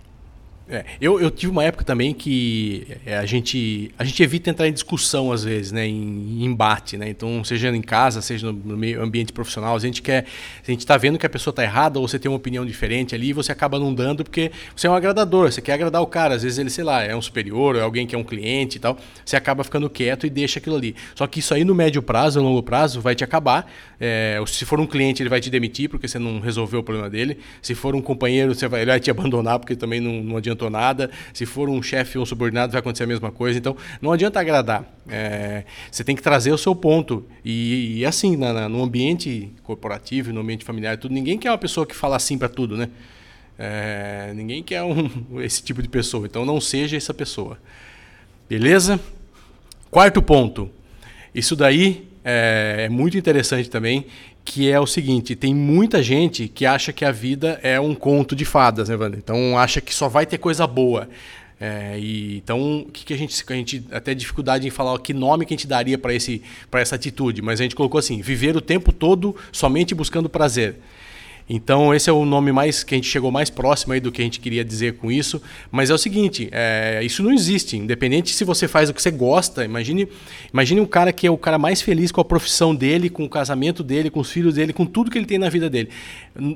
É, 0.72 0.86
eu, 1.01 1.20
eu 1.20 1.30
tive 1.30 1.51
uma 1.51 1.66
época 1.66 1.84
também 1.84 2.13
que 2.13 2.88
é, 3.06 3.18
a, 3.18 3.25
gente, 3.25 3.92
a 4.00 4.06
gente 4.06 4.24
evita 4.24 4.50
entrar 4.50 4.70
em 4.70 4.72
discussão 4.72 5.30
às 5.30 5.44
vezes, 5.44 5.74
né, 5.74 5.86
em, 5.86 5.92
em 6.40 6.46
embate, 6.46 6.96
né? 6.96 7.10
Então, 7.10 7.44
seja 7.44 7.68
em 7.75 7.82
casa, 7.82 8.22
seja 8.22 8.48
no, 8.48 8.54
no 8.54 8.78
meio 8.78 9.04
ambiente 9.04 9.34
profissional, 9.34 9.75
a 9.75 9.80
gente 9.80 10.01
quer, 10.01 10.25
a 10.66 10.72
gente 10.72 10.80
está 10.80 10.96
vendo 10.96 11.20
que 11.20 11.25
a 11.25 11.30
pessoa 11.30 11.51
está 11.51 11.62
errada 11.62 12.00
ou 12.00 12.08
você 12.08 12.18
tem 12.18 12.32
uma 12.32 12.38
opinião 12.38 12.66
diferente 12.66 13.13
ali, 13.13 13.34
você 13.34 13.51
acaba 13.51 13.78
não 13.78 13.94
dando 13.94 14.24
porque 14.24 14.50
você 14.74 14.88
é 14.88 14.90
um 14.90 14.96
agradador, 14.96 15.51
você 15.51 15.62
quer 15.62 15.74
agradar 15.74 16.01
o 16.01 16.08
cara, 16.08 16.36
às 16.36 16.44
vezes 16.44 16.58
ele, 16.58 16.70
sei 16.70 16.86
lá, 16.86 17.04
é 17.04 17.13
um 17.13 17.22
superior, 17.22 17.75
é 17.75 17.82
alguém 17.82 18.08
que 18.08 18.16
é 18.16 18.18
um 18.18 18.24
cliente 18.24 18.78
e 18.78 18.80
tal, 18.80 18.98
você 19.25 19.36
acaba 19.36 19.66
ficando 19.66 19.90
quieto 19.90 20.25
e 20.25 20.30
deixa 20.30 20.60
aquilo 20.60 20.78
ali. 20.78 20.96
Só 21.16 21.28
que 21.28 21.40
isso 21.40 21.54
aí 21.54 21.66
no 21.66 21.75
médio 21.75 22.01
prazo, 22.01 22.40
no 22.40 22.48
longo 22.48 22.63
prazo, 22.63 23.01
vai 23.01 23.13
te 23.13 23.25
acabar. 23.25 23.70
É, 24.00 24.42
se 24.48 24.63
for 24.63 24.80
um 24.80 24.88
cliente, 24.88 25.22
ele 25.22 25.30
vai 25.30 25.42
te 25.42 25.50
demitir 25.50 25.90
porque 25.90 26.08
você 26.08 26.18
não 26.18 26.40
resolveu 26.40 26.80
o 26.80 26.84
problema 26.84 27.10
dele. 27.10 27.38
Se 27.62 27.75
for 27.75 27.94
um 27.94 28.01
companheiro, 28.01 28.56
você 28.56 28.70
vai, 28.70 28.82
ele 28.82 28.92
vai 28.92 29.00
te 29.01 29.12
abandonar 29.12 29.60
porque 29.60 29.75
também 29.75 30.00
não, 30.00 30.24
não 30.24 30.38
adiantou 30.62 30.70
nada. 30.70 31.10
Se 31.34 31.46
for 31.46 31.70
um 31.70 31.82
chefe 31.82 32.18
ou 32.18 32.24
um 32.24 32.25
subordinado, 32.25 32.72
vai 32.72 32.80
acontecer 32.80 33.03
a 33.03 33.08
mesma 33.08 33.32
coisa. 33.32 33.58
Então, 33.58 33.75
não 34.01 34.12
adianta 34.12 34.39
agradar. 34.39 34.86
É, 35.08 35.63
você 35.89 36.03
tem 36.03 36.15
que 36.15 36.22
trazer 36.22 36.51
o 36.51 36.58
seu 36.58 36.75
ponto. 36.75 37.25
E, 37.44 38.00
e 38.00 38.06
assim, 38.06 38.36
na, 38.36 38.53
na, 38.53 38.70
no 38.70 38.84
ambiente 38.84 39.51
corporativo, 39.63 40.32
no 40.32 40.41
ambiente 40.41 40.63
familiar, 40.63 40.98
tudo, 40.98 41.13
ninguém 41.13 41.38
quer 41.38 41.51
uma 41.51 41.58
pessoa 41.58 41.86
que 41.86 41.96
fala 41.96 42.15
assim 42.15 42.38
para 42.38 42.50
tudo, 42.50 42.77
né? 42.77 42.89
É, 43.58 44.32
ninguém 44.36 44.63
quer 44.63 44.84
um, 44.84 45.10
esse 45.41 45.63
tipo 45.63 45.82
de 45.82 45.89
pessoa. 45.89 46.25
Então, 46.25 46.46
não 46.46 46.62
seja 46.62 46.98
essa 46.98 47.13
pessoa. 47.13 47.58
Beleza? 48.50 49.00
Quarto 49.89 50.22
ponto. 50.22 50.70
Isso 51.34 51.56
daí 51.56 52.08
é, 52.24 52.86
é 52.86 52.89
muito 52.89 53.18
interessante 53.18 53.70
também 53.70 54.06
que 54.53 54.70
é 54.70 54.77
o 54.77 54.86
seguinte: 54.86 55.34
tem 55.34 55.55
muita 55.55 56.03
gente 56.03 56.50
que 56.50 56.65
acha 56.65 56.91
que 56.91 57.05
a 57.05 57.12
vida 57.12 57.58
é 57.63 57.79
um 57.79 57.96
conto 57.96 58.36
de 58.36 58.43
fadas, 58.43 58.89
né, 58.89 58.98
Wander? 58.98 59.17
Então 59.17 59.58
acha 59.58 59.79
que 59.79 59.93
só 59.93 60.10
vai 60.10 60.25
ter 60.25 60.38
coisa 60.38 60.67
boa. 60.67 61.08
É, 61.58 61.98
e, 61.98 62.38
então, 62.38 62.81
o 62.81 62.91
que, 62.91 63.05
que 63.05 63.13
a 63.13 63.17
gente. 63.17 63.46
A 63.48 63.53
gente 63.53 63.86
até 63.91 64.13
dificuldade 64.13 64.67
em 64.67 64.70
falar 64.70 65.00
que 65.00 65.13
nome 65.13 65.46
que 65.46 65.53
a 65.53 65.58
gente 65.58 65.67
daria 65.67 65.98
para 65.98 66.12
essa 66.81 66.96
atitude, 66.96 67.41
mas 67.41 67.62
a 67.62 67.63
gente 67.63 67.77
colocou 67.77 67.98
assim: 67.98 68.22
viver 68.22 68.58
o 68.58 68.60
tempo 68.60 68.91
todo 68.91 69.34
somente 69.53 69.96
buscando 69.96 70.27
prazer. 70.27 70.75
Então 71.50 71.93
esse 71.93 72.10
é 72.10 72.13
o 72.13 72.25
nome 72.25 72.51
mais 72.51 72.83
que 72.83 72.95
a 72.95 72.98
gente 72.98 73.07
chegou 73.07 73.31
mais 73.31 73.50
próximo 73.50 73.93
aí 73.93 74.00
do 74.00 74.12
que 74.12 74.21
a 74.21 74.24
gente 74.24 74.39
queria 74.39 74.63
dizer 74.63 74.98
com 74.98 75.12
isso. 75.12 75.41
Mas 75.71 75.89
é 75.89 75.93
o 75.93 75.98
seguinte, 75.98 76.50
é, 76.51 77.01
isso 77.03 77.21
não 77.24 77.31
existe. 77.31 77.77
Independente 77.77 78.33
se 78.33 78.43
você 78.43 78.67
faz 78.67 78.89
o 78.89 78.93
que 78.93 79.01
você 79.01 79.12
gosta, 79.12 79.63
imagine, 79.63 80.07
imagine 80.53 80.81
um 80.81 80.86
cara 80.86 81.12
que 81.12 81.27
é 81.27 81.31
o 81.31 81.38
cara 81.38 81.57
mais 81.57 81.81
feliz 81.81 82.12
com 82.12 82.21
a 82.21 82.25
profissão 82.25 82.74
dele, 82.74 83.10
com 83.10 83.24
o 83.24 83.29
casamento 83.29 83.83
dele, 83.83 84.10
com 84.10 84.19
os 84.19 84.31
filhos 84.31 84.55
dele, 84.55 84.74
com 84.74 84.86
tudo 84.86 85.12
que 85.12 85.17
ele 85.17 85.25
tem 85.25 85.38
na 85.38 85.50
vida 85.50 85.69
dele. 85.69 85.89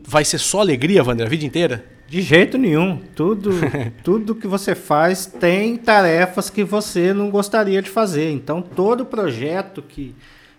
Vai 0.07 0.23
ser 0.23 0.37
só 0.37 0.61
alegria, 0.61 1.03
Wander, 1.03 1.25
a 1.25 1.29
vida 1.29 1.45
inteira? 1.45 1.85
De 2.07 2.21
jeito 2.21 2.57
nenhum. 2.57 2.99
Tudo, 3.15 3.49
tudo 4.03 4.35
que 4.35 4.47
você 4.47 4.75
faz 4.75 5.25
tem 5.25 5.75
tarefas 5.75 6.49
que 6.49 6.63
você 6.63 7.13
não 7.13 7.29
gostaria 7.29 7.81
de 7.81 7.89
fazer. 7.89 8.31
Então 8.31 8.61
todo 8.61 9.05
projeto 9.05 9.81
que 9.81 10.13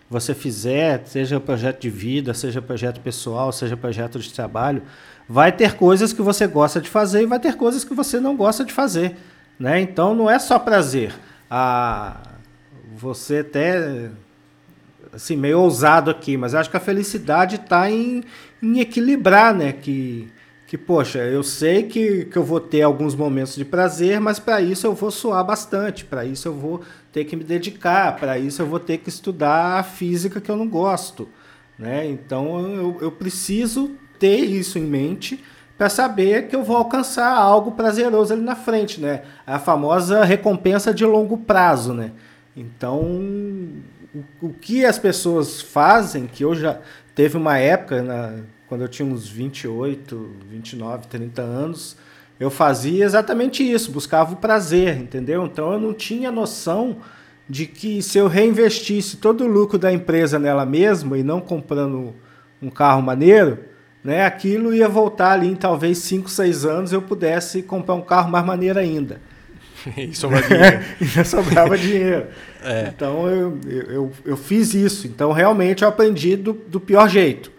você 0.09 0.33
fizer, 0.33 1.03
seja 1.05 1.39
projeto 1.39 1.81
de 1.81 1.89
vida, 1.89 2.33
seja 2.33 2.61
projeto 2.61 3.01
pessoal, 3.01 3.51
seja 3.51 3.75
projeto 3.75 4.19
de 4.19 4.31
trabalho, 4.31 4.81
vai 5.27 5.51
ter 5.51 5.75
coisas 5.75 6.13
que 6.13 6.21
você 6.21 6.47
gosta 6.47 6.79
de 6.79 6.89
fazer 6.89 7.23
e 7.23 7.25
vai 7.25 7.39
ter 7.39 7.55
coisas 7.55 7.83
que 7.83 7.93
você 7.93 8.19
não 8.19 8.35
gosta 8.35 8.63
de 8.63 8.71
fazer. 8.71 9.15
Né? 9.59 9.81
Então 9.81 10.15
não 10.15 10.29
é 10.29 10.39
só 10.39 10.57
prazer. 10.57 11.13
Ah, 11.49 12.17
você 12.95 13.39
até 13.39 14.09
assim, 15.13 15.35
meio 15.35 15.59
ousado 15.59 16.09
aqui, 16.09 16.37
mas 16.37 16.55
acho 16.55 16.69
que 16.69 16.77
a 16.77 16.81
felicidade 16.81 17.55
está 17.55 17.89
em, 17.89 18.23
em 18.61 18.79
equilibrar, 18.79 19.53
né? 19.53 19.71
Que 19.73 20.31
que, 20.67 20.77
poxa, 20.77 21.19
eu 21.19 21.41
sei 21.43 21.83
que, 21.83 22.25
que 22.25 22.37
eu 22.37 22.43
vou 22.43 22.59
ter 22.59 22.81
alguns 22.81 23.15
momentos 23.15 23.55
de 23.55 23.63
prazer, 23.63 24.19
mas 24.19 24.37
para 24.37 24.59
isso 24.59 24.85
eu 24.85 24.93
vou 24.93 25.09
suar 25.09 25.43
bastante, 25.45 26.03
para 26.03 26.25
isso 26.25 26.45
eu 26.49 26.53
vou 26.53 26.81
ter 27.11 27.23
que 27.23 27.37
me 27.37 27.43
dedicar, 27.43 28.17
para 28.17 28.37
isso 28.37 28.61
eu 28.61 28.65
vou 28.65 28.79
ter 28.79 28.97
que 28.97 29.07
estudar 29.07 29.79
a 29.79 29.83
física 29.83 30.41
que 30.41 30.51
eu 30.51 30.57
não 30.57 30.67
gosto. 30.67 31.29
Né? 31.79 32.05
Então 32.07 32.59
eu, 32.75 32.97
eu 32.99 33.11
preciso 33.11 33.91
ter 34.19 34.39
isso 34.39 34.77
em 34.77 34.83
mente 34.83 35.41
para 35.77 35.87
saber 35.89 36.47
que 36.47 36.55
eu 36.55 36.63
vou 36.63 36.75
alcançar 36.75 37.31
algo 37.31 37.71
prazeroso 37.71 38.33
ali 38.33 38.41
na 38.41 38.55
frente, 38.55 38.99
né? 38.99 39.21
A 39.45 39.59
famosa 39.59 40.25
recompensa 40.25 40.91
de 40.91 41.05
longo 41.05 41.37
prazo, 41.37 41.93
né? 41.93 42.11
Então, 42.55 42.99
o, 43.01 44.23
o 44.41 44.53
que 44.53 44.83
as 44.83 44.97
pessoas 44.97 45.61
fazem, 45.61 46.25
que 46.25 46.43
eu 46.43 46.55
já 46.55 46.79
teve 47.13 47.37
uma 47.37 47.59
época 47.59 48.01
na, 48.01 48.39
quando 48.67 48.81
eu 48.81 48.87
tinha 48.87 49.07
uns 49.07 49.27
28, 49.27 50.31
29, 50.49 51.07
30 51.07 51.41
anos, 51.41 51.97
eu 52.39 52.49
fazia 52.49 53.05
exatamente 53.05 53.63
isso, 53.63 53.91
buscava 53.91 54.33
o 54.33 54.37
prazer, 54.37 54.97
entendeu? 54.97 55.45
Então 55.45 55.73
eu 55.73 55.79
não 55.79 55.93
tinha 55.93 56.31
noção 56.31 56.97
de 57.49 57.65
que 57.65 58.01
se 58.01 58.17
eu 58.17 58.27
reinvestisse 58.27 59.17
todo 59.17 59.45
o 59.45 59.47
lucro 59.47 59.77
da 59.77 59.91
empresa 59.91 60.37
nela 60.37 60.65
mesma 60.65 61.17
e 61.17 61.23
não 61.23 61.39
comprando 61.39 62.13
um 62.61 62.69
carro 62.69 63.01
maneiro, 63.01 63.59
né, 64.03 64.25
aquilo 64.25 64.73
ia 64.73 64.87
voltar 64.87 65.31
ali 65.31 65.47
em 65.47 65.55
talvez 65.55 65.99
5, 65.99 66.29
6 66.29 66.65
anos 66.65 66.93
eu 66.93 67.01
pudesse 67.01 67.63
comprar 67.63 67.95
um 67.95 68.01
carro 68.01 68.29
mais 68.29 68.45
maneiro 68.45 68.79
ainda. 68.79 69.21
e 69.97 70.13
sobrava 70.13 70.47
dinheiro. 70.47 70.83
e 70.99 71.25
sobrava 71.25 71.77
dinheiro. 71.77 72.27
É. 72.63 72.91
Então 72.93 73.27
eu, 73.27 73.59
eu, 73.65 74.11
eu 74.25 74.37
fiz 74.37 74.73
isso. 74.73 75.07
Então 75.07 75.31
realmente 75.31 75.83
eu 75.83 75.89
aprendi 75.89 76.35
do, 76.35 76.53
do 76.53 76.79
pior 76.79 77.07
jeito. 77.07 77.51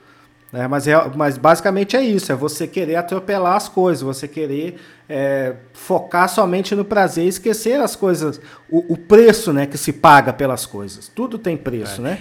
Né? 0.53 0.67
Mas, 0.67 0.89
é, 0.89 0.95
mas 1.15 1.37
basicamente 1.37 1.97
é 1.97 2.03
isso: 2.03 2.33
é 2.33 2.35
você 2.35 2.67
querer 2.67 2.97
atropelar 2.97 3.57
as 3.57 3.69
coisas, 3.69 4.03
você 4.03 4.27
querer 4.27 4.77
é, 5.09 5.55
focar 5.73 6.29
somente 6.29 6.75
no 6.75 6.85
prazer 6.85 7.25
e 7.25 7.29
esquecer 7.29 7.81
as 7.81 7.95
coisas, 7.95 8.41
o, 8.71 8.93
o, 8.93 8.97
preço 8.97 9.53
né, 9.53 9.67
que 9.67 9.77
se 9.77 9.93
paga 9.93 10.33
pelas 10.33 10.67
coisas. 10.67 11.09
Tudo 11.09 11.39
tem 11.39 11.57
preço, 11.57 12.01
é. 12.01 12.05
né? 12.05 12.21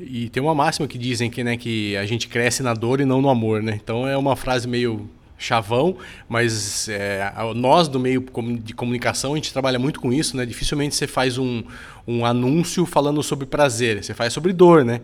E 0.00 0.28
tem 0.28 0.42
uma 0.42 0.54
máxima 0.54 0.88
que 0.88 0.98
dizem 0.98 1.30
que, 1.30 1.44
né, 1.44 1.56
que 1.56 1.96
a 1.96 2.04
gente 2.04 2.26
cresce 2.26 2.62
na 2.62 2.74
dor 2.74 3.00
e 3.00 3.04
não 3.04 3.22
no 3.22 3.28
amor, 3.28 3.62
né? 3.62 3.78
Então 3.82 4.08
é 4.08 4.16
uma 4.16 4.34
frase 4.34 4.66
meio 4.66 5.08
chavão, 5.36 5.96
mas 6.28 6.88
é, 6.88 7.30
nós 7.54 7.88
do 7.88 8.00
meio 8.00 8.24
de 8.62 8.72
comunicação 8.72 9.32
a 9.32 9.36
gente 9.36 9.52
trabalha 9.52 9.78
muito 9.78 10.00
com 10.00 10.12
isso, 10.12 10.36
né? 10.36 10.46
Dificilmente 10.46 10.94
você 10.94 11.06
faz 11.06 11.38
um, 11.38 11.62
um 12.06 12.24
anúncio 12.24 12.86
falando 12.86 13.22
sobre 13.22 13.46
prazer, 13.46 14.02
você 14.02 14.14
faz 14.14 14.32
sobre 14.32 14.52
dor, 14.52 14.84
né? 14.84 15.00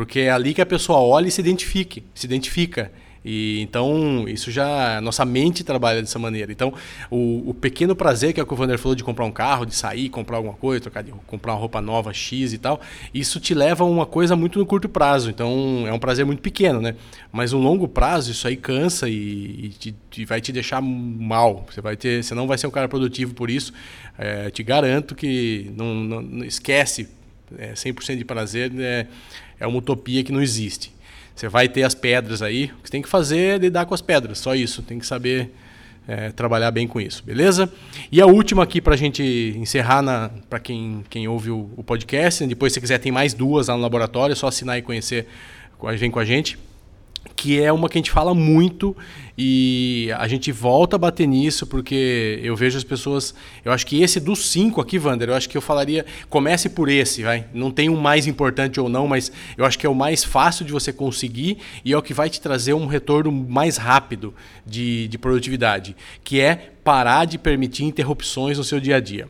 Porque 0.00 0.20
é 0.20 0.30
ali 0.30 0.54
que 0.54 0.62
a 0.62 0.66
pessoa 0.66 0.98
olha 0.98 1.28
e 1.28 1.30
se 1.30 1.42
identifique, 1.42 2.02
se 2.14 2.24
identifica. 2.24 2.90
E 3.22 3.60
então 3.60 4.26
isso 4.26 4.50
já 4.50 4.98
nossa 5.02 5.26
mente 5.26 5.62
trabalha 5.62 6.00
dessa 6.00 6.18
maneira. 6.18 6.50
Então 6.50 6.72
o, 7.10 7.50
o, 7.50 7.52
pequeno 7.52 7.94
prazer 7.94 8.32
que 8.32 8.40
é 8.40 8.42
o 8.42 8.46
que 8.46 8.54
o 8.54 8.56
Vander 8.56 8.78
falou 8.78 8.94
de 8.94 9.04
comprar 9.04 9.26
um 9.26 9.30
carro, 9.30 9.66
de 9.66 9.74
sair, 9.74 10.08
comprar 10.08 10.38
alguma 10.38 10.54
coisa, 10.54 10.80
trocar 10.80 11.02
de, 11.02 11.12
comprar 11.26 11.52
uma 11.52 11.58
roupa 11.58 11.82
nova 11.82 12.14
X 12.14 12.54
e 12.54 12.56
tal, 12.56 12.80
isso 13.12 13.38
te 13.38 13.52
leva 13.52 13.84
a 13.84 13.86
uma 13.86 14.06
coisa 14.06 14.34
muito 14.34 14.58
no 14.58 14.64
curto 14.64 14.88
prazo. 14.88 15.28
Então 15.28 15.84
é 15.86 15.92
um 15.92 15.98
prazer 15.98 16.24
muito 16.24 16.40
pequeno, 16.40 16.80
né? 16.80 16.96
Mas 17.30 17.52
no 17.52 17.58
longo 17.58 17.86
prazo 17.86 18.30
isso 18.30 18.48
aí 18.48 18.56
cansa 18.56 19.06
e, 19.06 19.66
e, 19.84 19.92
te, 20.08 20.24
vai 20.24 20.40
te 20.40 20.50
deixar 20.50 20.80
mal. 20.80 21.66
Você 21.70 21.82
vai 21.82 21.94
ter, 21.94 22.24
você 22.24 22.34
não 22.34 22.46
vai 22.46 22.56
ser 22.56 22.66
um 22.66 22.70
cara 22.70 22.88
produtivo 22.88 23.34
por 23.34 23.50
isso. 23.50 23.70
É, 24.16 24.48
te 24.48 24.62
garanto 24.62 25.14
que 25.14 25.70
não, 25.76 25.94
não, 25.94 26.22
não 26.22 26.44
esquece 26.46 27.20
é, 27.58 27.72
100% 27.72 28.16
de 28.16 28.24
prazer. 28.24 28.72
É, 28.78 29.06
é 29.60 29.66
uma 29.66 29.78
utopia 29.78 30.24
que 30.24 30.32
não 30.32 30.42
existe. 30.42 30.92
Você 31.36 31.48
vai 31.48 31.68
ter 31.68 31.84
as 31.84 31.94
pedras 31.94 32.42
aí, 32.42 32.64
o 32.64 32.68
que 32.68 32.88
você 32.88 32.90
tem 32.90 33.02
que 33.02 33.08
fazer 33.08 33.38
é 33.38 33.58
lidar 33.58 33.86
com 33.86 33.94
as 33.94 34.02
pedras, 34.02 34.38
só 34.38 34.54
isso. 34.54 34.82
Tem 34.82 34.98
que 34.98 35.06
saber 35.06 35.54
é, 36.08 36.30
trabalhar 36.30 36.70
bem 36.70 36.88
com 36.88 37.00
isso, 37.00 37.22
beleza? 37.22 37.72
E 38.10 38.20
a 38.20 38.26
última 38.26 38.62
aqui 38.62 38.80
para 38.80 38.94
a 38.94 38.96
gente 38.96 39.54
encerrar 39.56 40.30
para 40.48 40.58
quem, 40.58 41.04
quem 41.08 41.28
ouve 41.28 41.50
o, 41.50 41.70
o 41.76 41.84
podcast. 41.84 42.44
Depois, 42.46 42.72
se 42.72 42.80
quiser, 42.80 42.98
tem 42.98 43.12
mais 43.12 43.32
duas 43.32 43.68
lá 43.68 43.76
no 43.76 43.82
laboratório, 43.82 44.32
é 44.32 44.36
só 44.36 44.48
assinar 44.48 44.78
e 44.78 44.82
conhecer, 44.82 45.28
vem 45.98 46.10
com 46.10 46.18
a 46.18 46.24
gente 46.24 46.58
que 47.36 47.60
é 47.60 47.72
uma 47.72 47.88
que 47.88 47.98
a 47.98 48.00
gente 48.00 48.10
fala 48.10 48.34
muito 48.34 48.96
e 49.42 50.12
a 50.18 50.28
gente 50.28 50.52
volta 50.52 50.96
a 50.96 50.98
bater 50.98 51.26
nisso 51.26 51.66
porque 51.66 52.38
eu 52.42 52.54
vejo 52.54 52.76
as 52.76 52.84
pessoas. 52.84 53.34
Eu 53.64 53.72
acho 53.72 53.86
que 53.86 54.02
esse 54.02 54.20
dos 54.20 54.50
cinco 54.50 54.82
aqui, 54.82 54.98
Wander, 54.98 55.30
eu 55.30 55.34
acho 55.34 55.48
que 55.48 55.56
eu 55.56 55.62
falaria. 55.62 56.04
Comece 56.28 56.68
por 56.68 56.90
esse, 56.90 57.22
vai. 57.22 57.46
Não 57.54 57.70
tem 57.70 57.88
um 57.88 57.96
mais 57.96 58.26
importante 58.26 58.78
ou 58.78 58.86
não, 58.86 59.08
mas 59.08 59.32
eu 59.56 59.64
acho 59.64 59.78
que 59.78 59.86
é 59.86 59.88
o 59.88 59.94
mais 59.94 60.22
fácil 60.22 60.66
de 60.66 60.72
você 60.72 60.92
conseguir 60.92 61.56
e 61.82 61.94
é 61.94 61.96
o 61.96 62.02
que 62.02 62.12
vai 62.12 62.28
te 62.28 62.38
trazer 62.38 62.74
um 62.74 62.84
retorno 62.84 63.32
mais 63.32 63.78
rápido 63.78 64.34
de, 64.66 65.08
de 65.08 65.16
produtividade, 65.16 65.96
que 66.22 66.38
é 66.38 66.72
parar 66.84 67.24
de 67.24 67.38
permitir 67.38 67.84
interrupções 67.84 68.58
no 68.58 68.64
seu 68.64 68.78
dia 68.78 68.96
a 68.96 69.00
dia. 69.00 69.26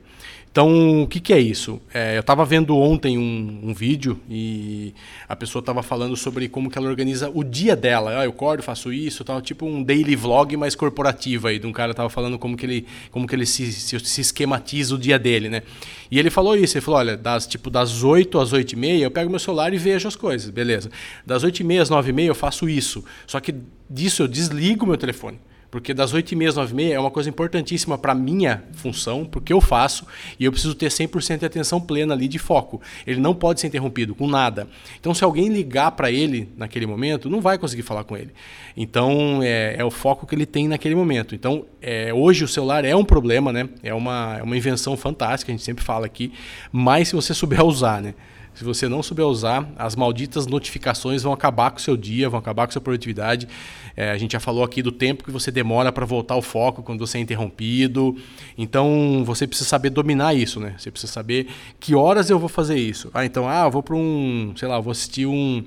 Então, 0.53 1.03
o 1.03 1.07
que, 1.07 1.21
que 1.21 1.33
é 1.33 1.39
isso? 1.39 1.81
É, 1.95 2.17
eu 2.17 2.21
estava 2.21 2.45
vendo 2.45 2.77
ontem 2.77 3.17
um, 3.17 3.61
um, 3.71 3.73
vídeo 3.73 4.19
e 4.29 4.93
a 5.29 5.37
pessoa 5.37 5.61
estava 5.61 5.81
falando 5.81 6.17
sobre 6.17 6.49
como 6.49 6.69
que 6.69 6.77
ela 6.77 6.89
organiza 6.89 7.31
o 7.33 7.45
dia 7.45 7.77
dela. 7.77 8.19
Ah, 8.19 8.25
eu 8.25 8.31
acordo, 8.31 8.61
faço 8.61 8.93
isso, 8.93 9.23
tal, 9.23 9.41
tipo 9.41 9.65
um 9.65 9.81
daily 9.81 10.17
vlog 10.17 10.57
mais 10.57 10.75
corporativo 10.75 11.47
aí. 11.47 11.61
De 11.61 11.69
um 11.69 11.73
cara 11.73 11.93
estava 11.93 12.11
falando 12.11 12.37
como 12.37 12.57
que 12.57 12.67
ele, 12.67 12.87
como 13.13 13.29
que 13.29 13.35
ele 13.37 13.47
se, 13.47 13.71
se, 13.71 14.01
se, 14.01 14.21
esquematiza 14.21 14.97
o 14.97 14.99
dia 14.99 15.21
dele, 15.21 15.49
né? 15.49 15.63
E 16.11 16.19
ele 16.19 16.31
falou 16.31 16.57
isso, 16.57 16.77
ele 16.77 16.85
falou, 16.85 16.99
olha, 16.99 17.17
das, 17.17 17.47
tipo, 17.47 17.71
das 17.71 18.03
8 18.03 18.37
às 18.41 18.53
8 18.53 18.73
e 18.73 18.77
meia 18.77 19.05
eu 19.05 19.11
pego 19.11 19.31
meu 19.31 19.39
celular 19.39 19.73
e 19.73 19.79
vejo 19.79 20.09
as 20.09 20.17
coisas, 20.17 20.51
beleza. 20.51 20.91
Das 21.25 21.45
8 21.45 21.61
e 21.61 21.65
meia 21.65 21.83
às 21.83 21.91
9 21.91 22.11
e 22.11 22.13
meia 22.13 22.29
eu 22.29 22.35
faço 22.35 22.69
isso. 22.69 23.05
Só 23.25 23.39
que 23.39 23.55
disso 23.89 24.25
eu 24.25 24.27
desligo 24.27 24.85
meu 24.85 24.97
telefone. 24.97 25.39
Porque 25.71 25.95
das 25.95 26.13
8h30 26.13 26.49
às 26.49 26.57
9h30 26.57 26.91
é 26.91 26.99
uma 26.99 27.11
coisa 27.11 27.29
importantíssima 27.29 27.97
para 27.97 28.15
minha 28.15 28.65
função, 28.73 29.25
porque 29.25 29.53
eu 29.53 29.61
faço, 29.61 30.05
e 30.39 30.45
eu 30.45 30.51
preciso 30.51 30.75
ter 30.75 30.89
100% 30.89 31.39
de 31.39 31.47
atenção 31.47 31.81
plena 31.81 32.13
ali 32.13 32.27
de 32.27 32.39
foco. 32.39 32.81
Ele 33.07 33.21
não 33.21 33.35
pode 33.35 33.61
ser 33.61 33.69
interrompido 33.69 34.15
com 34.15 34.27
nada. 34.27 34.67
Então, 34.99 35.15
se 35.15 35.23
alguém 35.23 35.49
ligar 35.49 35.93
para 35.93 36.11
ele 36.11 36.49
naquele 36.57 36.87
momento, 36.87 37.31
não 37.31 37.41
vai 37.41 37.57
conseguir 37.57 37.83
falar 37.83 38.05
com 38.05 38.17
ele. 38.17 38.31
Então, 38.77 39.41
é, 39.43 39.77
é 39.79 39.85
o 39.85 39.91
foco 39.91 40.27
que 40.27 40.35
ele 40.35 40.47
tem 40.47 40.67
naquele 40.67 40.95
momento. 40.95 41.35
Então, 41.35 41.65
é, 41.81 42.13
hoje 42.13 42.45
o 42.45 42.49
celular 42.49 42.85
é 42.85 42.95
um 42.97 43.05
problema, 43.05 43.53
né? 43.53 43.69
É 43.83 43.95
uma, 43.95 44.37
é 44.39 44.43
uma 44.43 44.57
invenção 44.57 44.97
fantástica, 44.97 45.53
a 45.53 45.55
gente 45.55 45.65
sempre 45.65 45.85
fala 45.85 46.07
aqui, 46.07 46.33
mas 46.73 47.09
se 47.09 47.15
você 47.15 47.33
souber 47.33 47.65
usar, 47.65 48.03
né? 48.03 48.15
Se 48.55 48.65
você 48.65 48.89
não 48.89 49.03
souber 49.03 49.27
usar, 49.27 49.71
as 49.77 49.97
malditas 49.97 50.47
notificações 50.47 51.23
vão 51.23 51.33
acabar 51.33 51.71
com 51.71 51.79
o 51.79 51.81
seu 51.81 51.97
dia, 51.97 52.29
vão 52.29 52.39
acabar 52.39 52.67
com 52.67 52.71
a 52.71 52.73
sua 52.73 52.83
produtividade. 52.83 53.49
É, 53.97 54.11
a 54.11 54.19
gente 54.19 54.33
já 54.33 54.41
falou 54.41 54.65
aqui 54.65 54.83
do 54.83 54.93
tempo 54.93 55.25
que 55.25 55.31
você 55.31 55.51
demora 55.51 55.91
para 55.93 56.05
voltar 56.05 56.35
ao 56.35 56.43
foco 56.43 56.83
quando 56.83 57.07
você 57.07 57.19
é 57.19 57.21
interrompido. 57.21 58.17
Então 58.59 59.23
você 59.25 59.47
precisa 59.47 59.69
saber 59.69 59.91
dominar 59.91 60.35
isso, 60.35 60.61
né? 60.61 60.75
Você 60.77 60.91
precisa 60.91 61.13
saber 61.13 61.49
que 61.79 61.95
horas 61.95 62.29
eu 62.29 62.39
vou 62.39 62.49
fazer 62.49 62.77
isso. 62.77 63.11
Ah, 63.15 63.25
então, 63.25 63.49
ah, 63.49 63.65
eu 63.65 63.71
vou 63.71 63.83
para 63.83 63.95
um, 63.95 64.53
sei 64.57 64.69
lá, 64.69 64.79
vou 64.81 64.91
assistir 64.91 65.27
um 65.27 65.65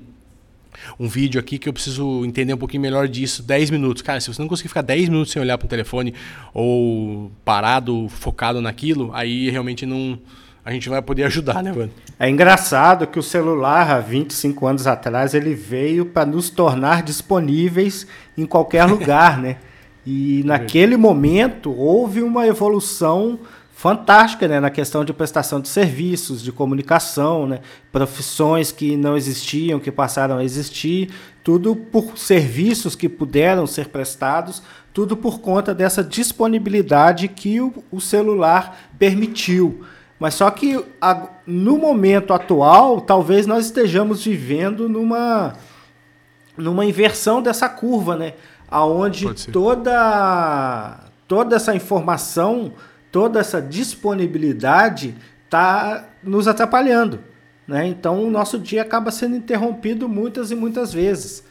um 0.98 1.08
vídeo 1.08 1.40
aqui 1.40 1.58
que 1.58 1.68
eu 1.68 1.72
preciso 1.72 2.24
entender 2.24 2.52
um 2.52 2.58
pouquinho 2.58 2.82
melhor 2.82 3.08
disso, 3.08 3.42
10 3.42 3.70
minutos. 3.70 4.02
Cara, 4.02 4.20
se 4.20 4.32
você 4.32 4.40
não 4.40 4.48
conseguir 4.48 4.68
ficar 4.68 4.82
10 4.82 5.08
minutos 5.08 5.32
sem 5.32 5.40
olhar 5.40 5.56
para 5.58 5.66
o 5.66 5.68
telefone 5.68 6.14
ou 6.52 7.30
parado, 7.44 8.08
focado 8.08 8.60
naquilo, 8.60 9.10
aí 9.14 9.50
realmente 9.50 9.86
não 9.86 10.18
a 10.64 10.72
gente 10.72 10.88
vai 10.88 11.02
poder 11.02 11.24
ajudar, 11.24 11.62
né, 11.62 11.72
mano? 11.72 11.90
É 12.18 12.28
engraçado 12.28 13.06
que 13.06 13.18
o 13.18 13.22
celular, 13.22 13.90
há 13.90 14.00
25 14.00 14.66
anos 14.66 14.86
atrás, 14.86 15.34
ele 15.34 15.54
veio 15.54 16.06
para 16.06 16.24
nos 16.24 16.48
tornar 16.48 17.02
disponíveis 17.02 18.06
em 18.36 18.46
qualquer 18.46 18.84
lugar, 18.84 19.38
né? 19.38 19.56
E 20.06 20.42
naquele 20.44 20.98
momento 20.98 21.72
houve 21.72 22.20
uma 22.20 22.46
evolução 22.46 23.38
fantástica 23.74 24.46
né, 24.46 24.60
na 24.60 24.68
questão 24.68 25.04
de 25.04 25.14
prestação 25.14 25.60
de 25.60 25.68
serviços, 25.68 26.42
de 26.42 26.52
comunicação, 26.52 27.46
né, 27.46 27.60
profissões 27.90 28.70
que 28.70 28.98
não 28.98 29.16
existiam, 29.16 29.80
que 29.80 29.90
passaram 29.90 30.36
a 30.36 30.44
existir, 30.44 31.10
tudo 31.42 31.74
por 31.74 32.18
serviços 32.18 32.94
que 32.94 33.08
puderam 33.08 33.66
ser 33.66 33.88
prestados, 33.88 34.62
tudo 34.92 35.16
por 35.16 35.40
conta 35.40 35.74
dessa 35.74 36.04
disponibilidade 36.04 37.26
que 37.26 37.60
o, 37.60 37.72
o 37.90 38.00
celular 38.00 38.78
permitiu. 38.98 39.84
Mas 40.24 40.32
só 40.32 40.50
que 40.50 40.82
a, 41.02 41.28
no 41.46 41.76
momento 41.76 42.32
atual, 42.32 43.02
talvez 43.02 43.46
nós 43.46 43.66
estejamos 43.66 44.24
vivendo 44.24 44.88
numa, 44.88 45.52
numa 46.56 46.86
inversão 46.86 47.42
dessa 47.42 47.68
curva, 47.68 48.16
né? 48.16 48.32
Aonde 48.66 49.34
toda, 49.52 50.98
toda 51.28 51.56
essa 51.56 51.74
informação, 51.74 52.72
toda 53.12 53.38
essa 53.38 53.60
disponibilidade 53.60 55.14
está 55.44 56.08
nos 56.22 56.48
atrapalhando. 56.48 57.20
Né? 57.68 57.86
Então 57.86 58.24
o 58.24 58.30
nosso 58.30 58.58
dia 58.58 58.80
acaba 58.80 59.10
sendo 59.10 59.36
interrompido 59.36 60.08
muitas 60.08 60.50
e 60.50 60.54
muitas 60.54 60.90
vezes. 60.90 61.44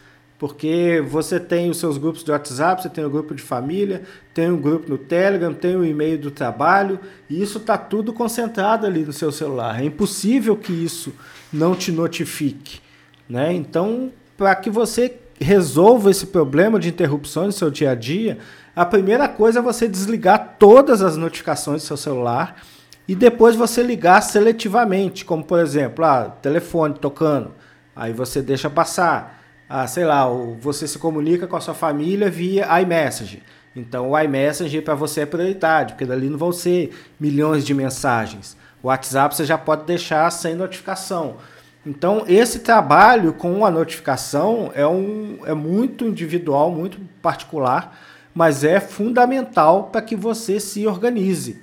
Porque 0.43 1.01
você 1.08 1.39
tem 1.39 1.69
os 1.69 1.77
seus 1.77 1.97
grupos 1.97 2.21
de 2.21 2.29
WhatsApp, 2.29 2.82
você 2.82 2.89
tem 2.89 3.01
o 3.01 3.08
um 3.08 3.10
grupo 3.10 3.34
de 3.34 3.41
família, 3.41 4.03
tem 4.34 4.51
um 4.51 4.60
grupo 4.60 4.89
no 4.89 4.97
Telegram, 4.97 5.53
tem 5.53 5.73
o 5.73 5.79
um 5.79 5.86
e-mail 5.86 6.17
do 6.17 6.29
trabalho, 6.29 6.99
e 7.29 7.41
isso 7.41 7.60
está 7.60 7.77
tudo 7.77 8.12
concentrado 8.12 8.86
ali 8.86 9.06
no 9.06 9.13
seu 9.13 9.32
celular. 9.32 9.82
É 9.82 9.86
impossível 9.86 10.58
que 10.58 10.73
isso 10.73 11.13
não 11.53 11.73
te 11.73 11.93
notifique. 11.93 12.82
Né? 13.29 13.53
Então, 13.53 14.12
para 14.36 14.53
que 14.53 14.69
você 14.69 15.15
resolva 15.39 16.12
esse 16.12 16.25
problema 16.25 16.77
de 16.77 16.89
interrupções 16.89 17.45
no 17.45 17.53
seu 17.53 17.71
dia 17.71 17.91
a 17.91 17.95
dia, 17.95 18.38
a 18.75 18.86
primeira 18.86 19.29
coisa 19.29 19.60
é 19.60 19.62
você 19.62 19.88
desligar 19.88 20.58
todas 20.60 21.01
as 21.01 21.15
notificações 21.15 21.84
do 21.84 21.88
seu 21.88 21.95
celular 21.95 22.62
e 23.08 23.15
depois 23.15 23.56
você 23.56 23.82
ligar 23.82 24.19
seletivamente, 24.19 25.23
como 25.23 25.41
por 25.41 25.60
exemplo, 25.60 26.03
ah, 26.03 26.36
telefone 26.41 26.95
tocando, 26.95 27.53
aí 27.95 28.12
você 28.12 28.41
deixa 28.41 28.69
passar 28.69 29.41
ah, 29.75 29.88
sei 29.88 30.05
lá, 30.05 30.27
você 30.59 30.88
se 30.88 30.99
comunica 30.99 31.47
com 31.47 31.55
a 31.55 31.59
sua 31.59 31.73
família 31.73 32.29
via 32.29 32.79
iMessage. 32.79 33.41
Então 33.75 34.12
o 34.12 34.19
iMessage 34.19 34.79
para 34.81 34.93
você 34.93 35.21
é 35.21 35.25
prioridade, 35.25 35.93
porque 35.93 36.05
dali 36.05 36.29
não 36.29 36.38
vão 36.38 36.51
ser 36.51 36.95
milhões 37.19 37.65
de 37.65 37.73
mensagens. 37.73 38.55
O 38.83 38.88
WhatsApp 38.88 39.36
você 39.36 39.43
já 39.43 39.57
pode 39.57 39.86
deixar 39.86 40.29
sem 40.29 40.53
notificação. 40.53 41.38
Então 41.83 42.23
esse 42.27 42.59
trabalho 42.59 43.33
com 43.33 43.65
a 43.65 43.71
notificação 43.71 44.71
é, 44.75 44.86
um, 44.86 45.39
é 45.43 45.55
muito 45.55 46.05
individual, 46.05 46.69
muito 46.69 46.99
particular, 47.19 47.97
mas 48.31 48.63
é 48.63 48.79
fundamental 48.79 49.86
para 49.86 50.03
que 50.03 50.15
você 50.15 50.59
se 50.59 50.86
organize. 50.86 51.59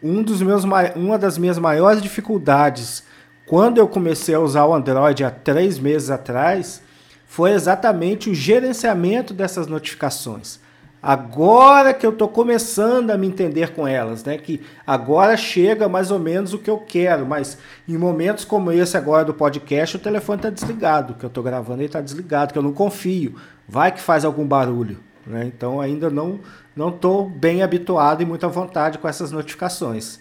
Um 0.00 0.22
dos 0.22 0.40
meus, 0.42 0.62
uma 0.94 1.18
das 1.18 1.36
minhas 1.36 1.58
maiores 1.58 2.00
dificuldades 2.00 3.02
quando 3.46 3.78
eu 3.78 3.88
comecei 3.88 4.36
a 4.36 4.40
usar 4.40 4.64
o 4.64 4.72
Android 4.72 5.24
há 5.24 5.30
três 5.32 5.76
meses 5.80 6.08
atrás 6.08 6.86
foi 7.28 7.52
exatamente 7.52 8.30
o 8.30 8.34
gerenciamento 8.34 9.34
dessas 9.34 9.66
notificações. 9.66 10.58
Agora 11.00 11.94
que 11.94 12.04
eu 12.04 12.10
estou 12.10 12.26
começando 12.26 13.10
a 13.10 13.18
me 13.18 13.28
entender 13.28 13.72
com 13.72 13.86
elas, 13.86 14.24
né? 14.24 14.36
Que 14.36 14.60
agora 14.84 15.36
chega 15.36 15.88
mais 15.88 16.10
ou 16.10 16.18
menos 16.18 16.52
o 16.52 16.58
que 16.58 16.68
eu 16.68 16.78
quero, 16.78 17.24
mas 17.24 17.56
em 17.86 17.96
momentos 17.96 18.44
como 18.44 18.72
esse 18.72 18.96
agora 18.96 19.24
do 19.24 19.34
podcast, 19.34 19.94
o 19.94 20.00
telefone 20.00 20.38
está 20.38 20.50
desligado, 20.50 21.14
que 21.14 21.24
eu 21.24 21.28
estou 21.28 21.44
gravando 21.44 21.80
ele 21.80 21.86
está 21.86 22.00
desligado, 22.00 22.52
que 22.52 22.58
eu 22.58 22.62
não 22.62 22.72
confio. 22.72 23.36
Vai 23.68 23.92
que 23.92 24.00
faz 24.00 24.24
algum 24.24 24.44
barulho, 24.44 24.98
né? 25.24 25.44
Então 25.44 25.80
ainda 25.80 26.10
não 26.10 26.40
não 26.74 26.88
estou 26.88 27.28
bem 27.28 27.62
habituado 27.62 28.22
e 28.22 28.26
muita 28.26 28.48
vontade 28.48 28.98
com 28.98 29.06
essas 29.06 29.30
notificações. 29.30 30.18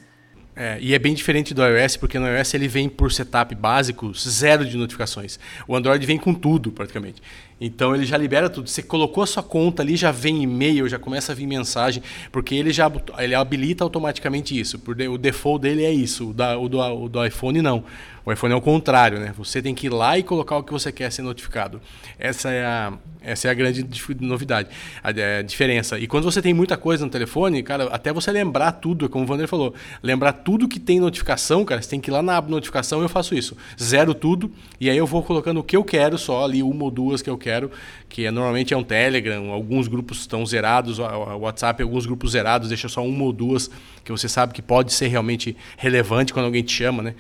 É, 0.60 0.80
e 0.82 0.96
é 0.96 0.98
bem 0.98 1.14
diferente 1.14 1.54
do 1.54 1.64
iOS, 1.64 1.98
porque 1.98 2.18
no 2.18 2.26
iOS 2.28 2.56
ele 2.56 2.68
vem 2.68 2.90
por 2.90 3.12
setup 3.12 3.54
básico, 3.54 4.12
zero 4.16 4.66
de 4.66 4.76
notificações. 4.76 5.40
O 5.68 5.76
Android 5.76 6.04
vem 6.04 6.18
com 6.18 6.34
tudo, 6.34 6.72
praticamente. 6.72 7.22
Então 7.62 7.94
ele 7.94 8.08
já 8.08 8.18
libera 8.18 8.50
tudo. 8.50 8.68
Você 8.68 8.82
colocou 8.82 9.22
a 9.24 9.28
sua 9.28 9.44
conta 9.44 9.84
ali, 9.84 9.96
já 9.96 10.12
vem 10.12 10.42
e-mail, 10.42 10.90
já 10.90 10.98
começa 10.98 11.32
a 11.32 11.36
vir 11.36 11.46
mensagem, 11.46 12.02
porque 12.32 12.56
ele 12.56 12.74
já 12.74 12.92
ele 13.20 13.36
habilita 13.36 13.84
automaticamente 13.84 14.60
isso. 14.60 14.82
O 15.12 15.18
default 15.20 15.62
dele 15.62 15.84
é 15.86 15.92
isso, 15.92 16.32
o, 16.32 16.34
da, 16.34 16.58
o, 16.58 16.68
do, 16.68 16.80
o 16.80 17.08
do 17.08 17.24
iPhone 17.24 17.62
não. 17.62 17.84
O 18.28 18.32
iPhone 18.34 18.54
é 18.54 18.58
o 18.58 18.60
contrário, 18.60 19.22
né? 19.22 19.34
Você 19.38 19.62
tem 19.62 19.74
que 19.74 19.88
ir 19.88 19.90
lá 19.90 20.18
e 20.18 20.22
colocar 20.22 20.58
o 20.58 20.62
que 20.62 20.74
você 20.74 20.92
quer 20.92 21.10
ser 21.14 21.22
notificado. 21.22 21.80
Essa 22.20 22.52
é 22.52 22.66
a, 22.66 22.92
essa 23.22 23.48
é 23.48 23.52
a 23.52 23.54
grande 23.54 23.88
novidade, 24.20 24.68
a, 25.02 25.12
a, 25.40 25.42
diferença. 25.42 25.98
E 25.98 26.08
quando 26.08 26.26
você 26.26 26.42
tem 26.42 26.54
muita 26.54 26.76
coisa 26.76 27.06
no 27.06 27.10
telefone, 27.10 27.64
cara, 27.64 27.86
até 27.86 28.12
você 28.12 28.30
lembrar 28.30 28.74
tudo, 28.74 29.08
como 29.08 29.24
o 29.24 29.28
Vander 29.28 29.48
falou, 29.48 29.74
lembrar 30.04 30.34
tudo 30.34 30.68
que 30.68 30.78
tem 30.78 31.00
notificação, 31.00 31.64
cara, 31.64 31.82
você 31.82 31.90
tem 31.90 32.02
que 32.02 32.10
ir 32.10 32.12
lá 32.12 32.22
na 32.22 32.36
aba 32.36 32.50
notificação, 32.50 33.02
eu 33.02 33.08
faço 33.08 33.34
isso. 33.34 33.56
Zero 33.82 34.14
tudo, 34.14 34.52
e 34.78 34.90
aí 34.90 34.98
eu 34.98 35.08
vou 35.08 35.24
colocando 35.24 35.62
o 35.62 35.64
que 35.64 35.78
eu 35.78 35.84
quero 35.86 36.18
só, 36.18 36.44
ali 36.44 36.62
uma 36.62 36.84
ou 36.84 36.92
duas 36.92 37.22
que 37.22 37.30
eu 37.30 37.38
quero, 37.38 37.72
que 38.10 38.26
é, 38.26 38.32
normalmente 38.32 38.74
é 38.74 38.78
um 38.78 38.84
Telegram, 38.84 39.52
alguns 39.52 39.88
grupos 39.88 40.20
estão 40.20 40.46
zerados, 40.46 41.00
o 41.00 41.38
WhatsApp, 41.38 41.82
alguns 41.82 42.06
grupos 42.06 42.32
zerados, 42.32 42.68
deixa 42.68 42.90
só 42.90 43.06
uma 43.06 43.24
ou 43.24 43.32
duas, 43.32 43.72
que 44.04 44.12
você 44.12 44.28
sabe 44.28 44.54
que 44.54 44.62
pode 44.62 44.92
ser 44.92 45.08
realmente 45.08 45.56
relevante 45.78 46.34
quando 46.34 46.48
alguém 46.48 46.62
te 46.62 46.74
chama, 46.74 47.02
né? 47.02 47.16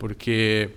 Porque 0.00 0.70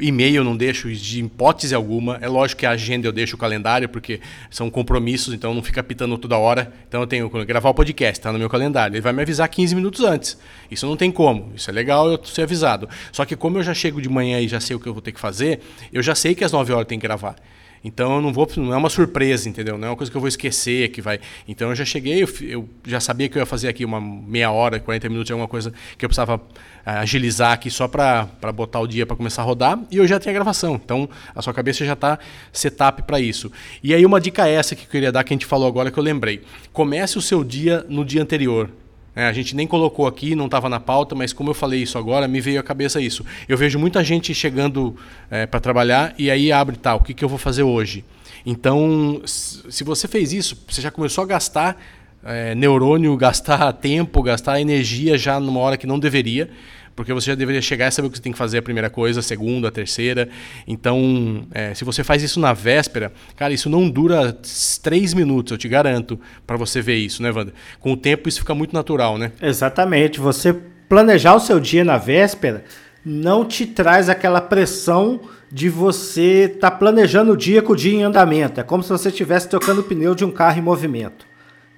e-mail 0.00 0.36
eu 0.36 0.44
não 0.44 0.56
deixo 0.56 0.90
de 0.92 1.20
hipótese 1.20 1.74
alguma. 1.74 2.18
É 2.20 2.28
lógico 2.28 2.60
que 2.60 2.66
a 2.66 2.70
agenda 2.70 3.06
eu 3.06 3.12
deixo 3.12 3.34
o 3.34 3.38
calendário, 3.38 3.88
porque 3.88 4.20
são 4.48 4.70
compromissos, 4.70 5.34
então 5.34 5.52
não 5.52 5.62
fica 5.62 5.82
pitando 5.82 6.16
toda 6.16 6.38
hora. 6.38 6.72
Então 6.88 7.00
eu 7.00 7.06
tenho 7.06 7.28
que 7.28 7.44
gravar 7.44 7.68
o 7.68 7.74
podcast, 7.74 8.20
está 8.20 8.32
no 8.32 8.38
meu 8.38 8.48
calendário. 8.48 8.94
Ele 8.94 9.00
vai 9.00 9.12
me 9.12 9.22
avisar 9.22 9.48
15 9.48 9.74
minutos 9.74 10.04
antes. 10.04 10.38
Isso 10.70 10.86
não 10.86 10.96
tem 10.96 11.10
como. 11.10 11.52
Isso 11.54 11.68
é 11.68 11.72
legal 11.72 12.08
eu 12.08 12.24
ser 12.24 12.42
avisado. 12.42 12.88
Só 13.10 13.24
que 13.24 13.34
como 13.34 13.58
eu 13.58 13.62
já 13.64 13.74
chego 13.74 14.00
de 14.00 14.08
manhã 14.08 14.40
e 14.40 14.46
já 14.46 14.60
sei 14.60 14.76
o 14.76 14.80
que 14.80 14.86
eu 14.86 14.92
vou 14.92 15.02
ter 15.02 15.10
que 15.10 15.20
fazer, 15.20 15.60
eu 15.92 16.02
já 16.02 16.14
sei 16.14 16.34
que 16.34 16.44
às 16.44 16.52
9 16.52 16.72
horas 16.72 16.86
tem 16.86 16.98
que 16.98 17.06
gravar. 17.06 17.36
Então 17.82 18.16
eu 18.16 18.22
não 18.22 18.32
vou, 18.32 18.48
não 18.56 18.72
é 18.72 18.76
uma 18.76 18.90
surpresa, 18.90 19.48
entendeu? 19.48 19.78
Não 19.78 19.88
é 19.88 19.90
uma 19.90 19.96
coisa 19.96 20.10
que 20.10 20.16
eu 20.16 20.20
vou 20.20 20.28
esquecer, 20.28 20.90
que 20.90 21.00
vai. 21.00 21.20
Então 21.46 21.68
eu 21.70 21.74
já 21.74 21.84
cheguei, 21.84 22.22
eu, 22.22 22.28
eu 22.42 22.68
já 22.86 23.00
sabia 23.00 23.28
que 23.28 23.36
eu 23.36 23.40
ia 23.40 23.46
fazer 23.46 23.68
aqui 23.68 23.84
uma 23.84 24.00
meia 24.00 24.50
hora, 24.50 24.80
40 24.80 25.08
minutos, 25.08 25.30
alguma 25.30 25.48
coisa 25.48 25.72
que 25.96 26.04
eu 26.04 26.08
precisava 26.08 26.36
uh, 26.36 26.40
agilizar 26.84 27.52
aqui 27.52 27.70
só 27.70 27.86
para 27.86 28.26
botar 28.54 28.80
o 28.80 28.86
dia 28.86 29.06
para 29.06 29.16
começar 29.16 29.42
a 29.42 29.44
rodar, 29.44 29.78
e 29.90 29.96
eu 29.96 30.06
já 30.06 30.18
tenho 30.18 30.34
a 30.34 30.38
gravação. 30.38 30.80
Então 30.82 31.08
a 31.34 31.42
sua 31.42 31.54
cabeça 31.54 31.84
já 31.84 31.92
está 31.92 32.18
setup 32.52 33.02
para 33.02 33.20
isso. 33.20 33.50
E 33.82 33.94
aí 33.94 34.04
uma 34.04 34.20
dica 34.20 34.48
essa 34.48 34.74
que 34.74 34.84
eu 34.84 34.88
queria 34.88 35.12
dar 35.12 35.24
que 35.24 35.32
a 35.32 35.36
gente 35.36 35.46
falou 35.46 35.68
agora 35.68 35.90
que 35.90 35.98
eu 35.98 36.02
lembrei. 36.02 36.42
Comece 36.72 37.18
o 37.18 37.22
seu 37.22 37.44
dia 37.44 37.84
no 37.88 38.04
dia 38.04 38.22
anterior. 38.22 38.70
É, 39.18 39.26
a 39.26 39.32
gente 39.32 39.56
nem 39.56 39.66
colocou 39.66 40.06
aqui, 40.06 40.36
não 40.36 40.44
estava 40.44 40.68
na 40.68 40.78
pauta, 40.78 41.12
mas 41.12 41.32
como 41.32 41.50
eu 41.50 41.54
falei 41.54 41.82
isso 41.82 41.98
agora, 41.98 42.28
me 42.28 42.40
veio 42.40 42.60
à 42.60 42.62
cabeça 42.62 43.00
isso. 43.00 43.26
Eu 43.48 43.58
vejo 43.58 43.76
muita 43.76 44.04
gente 44.04 44.32
chegando 44.32 44.94
é, 45.28 45.44
para 45.44 45.58
trabalhar 45.58 46.14
e 46.16 46.30
aí 46.30 46.52
abre 46.52 46.76
tal, 46.76 46.98
tá, 46.98 47.02
o 47.02 47.04
que, 47.04 47.12
que 47.12 47.24
eu 47.24 47.28
vou 47.28 47.36
fazer 47.36 47.64
hoje? 47.64 48.04
Então, 48.46 49.20
se 49.24 49.82
você 49.82 50.06
fez 50.06 50.32
isso, 50.32 50.56
você 50.68 50.80
já 50.80 50.92
começou 50.92 51.24
a 51.24 51.26
gastar 51.26 51.82
é, 52.24 52.54
neurônio, 52.54 53.16
gastar 53.16 53.72
tempo, 53.74 54.22
gastar 54.22 54.60
energia 54.60 55.16
já 55.16 55.38
numa 55.38 55.60
hora 55.60 55.76
que 55.76 55.86
não 55.86 55.98
deveria 55.98 56.50
porque 56.98 57.14
você 57.14 57.30
já 57.30 57.36
deveria 57.36 57.62
chegar 57.62 57.86
e 57.86 57.92
saber 57.92 58.08
o 58.08 58.10
que 58.10 58.16
você 58.16 58.22
tem 58.24 58.32
que 58.32 58.38
fazer 58.38 58.58
a 58.58 58.62
primeira 58.62 58.90
coisa, 58.90 59.20
a 59.20 59.22
segunda, 59.22 59.68
a 59.68 59.70
terceira. 59.70 60.28
Então, 60.66 61.46
é, 61.52 61.72
se 61.72 61.84
você 61.84 62.02
faz 62.02 62.24
isso 62.24 62.40
na 62.40 62.52
véspera, 62.52 63.12
cara, 63.36 63.54
isso 63.54 63.70
não 63.70 63.88
dura 63.88 64.36
três 64.82 65.14
minutos, 65.14 65.52
eu 65.52 65.56
te 65.56 65.68
garanto, 65.68 66.18
para 66.44 66.56
você 66.56 66.82
ver 66.82 66.96
isso, 66.96 67.22
né, 67.22 67.30
Wander? 67.30 67.54
Com 67.78 67.92
o 67.92 67.96
tempo 67.96 68.28
isso 68.28 68.40
fica 68.40 68.52
muito 68.52 68.72
natural, 68.72 69.16
né? 69.16 69.30
Exatamente. 69.40 70.18
Você 70.18 70.52
planejar 70.88 71.36
o 71.36 71.40
seu 71.40 71.60
dia 71.60 71.84
na 71.84 71.98
véspera 71.98 72.64
não 73.04 73.44
te 73.44 73.64
traz 73.64 74.08
aquela 74.08 74.40
pressão 74.40 75.20
de 75.52 75.68
você 75.68 76.50
estar 76.52 76.72
tá 76.72 76.76
planejando 76.76 77.30
o 77.30 77.36
dia 77.36 77.62
com 77.62 77.74
o 77.74 77.76
dia 77.76 77.94
em 77.94 78.02
andamento. 78.02 78.58
É 78.58 78.64
como 78.64 78.82
se 78.82 78.88
você 78.88 79.08
estivesse 79.08 79.48
trocando 79.48 79.82
o 79.82 79.84
pneu 79.84 80.16
de 80.16 80.24
um 80.24 80.32
carro 80.32 80.58
em 80.58 80.62
movimento. 80.62 81.28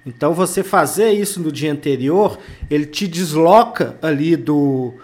Então 0.05 0.33
você 0.33 0.63
fazer 0.63 1.11
isso 1.11 1.39
no 1.39 1.51
dia 1.51 1.71
anterior, 1.71 2.39
ele 2.69 2.85
te 2.85 3.07
desloca 3.07 3.97
ali 4.01 4.35
do, 4.35 4.95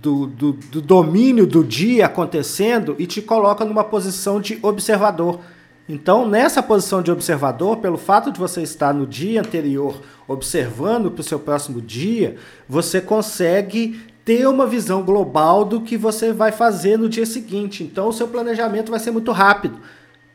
do, 0.00 0.26
do, 0.26 0.52
do, 0.52 0.80
domínio 0.80 1.46
do 1.46 1.64
dia 1.64 2.06
acontecendo 2.06 2.94
e 2.98 3.06
te 3.06 3.20
coloca 3.20 3.64
numa 3.64 3.84
posição 3.84 4.40
de 4.40 4.58
observador. 4.62 5.40
Então, 5.88 6.28
nessa 6.28 6.62
posição 6.62 7.02
de 7.02 7.10
observador, 7.10 7.78
pelo 7.78 7.98
fato 7.98 8.30
de 8.30 8.38
você 8.38 8.62
estar 8.62 8.94
no 8.94 9.06
dia 9.06 9.40
anterior 9.40 10.00
observando 10.28 11.10
para 11.10 11.20
o 11.20 11.24
seu 11.24 11.40
próximo 11.40 11.80
dia, 11.80 12.36
você 12.68 13.00
consegue 13.00 14.00
ter 14.24 14.46
uma 14.46 14.66
visão 14.66 15.02
global 15.02 15.64
do 15.64 15.80
que 15.80 15.96
você 15.96 16.32
vai 16.32 16.52
fazer 16.52 16.96
no 16.96 17.08
dia 17.08 17.26
seguinte. 17.26 17.82
Então, 17.82 18.08
o 18.08 18.12
seu 18.12 18.28
planejamento 18.28 18.90
vai 18.90 19.00
ser 19.00 19.10
muito 19.10 19.32
rápido. 19.32 19.78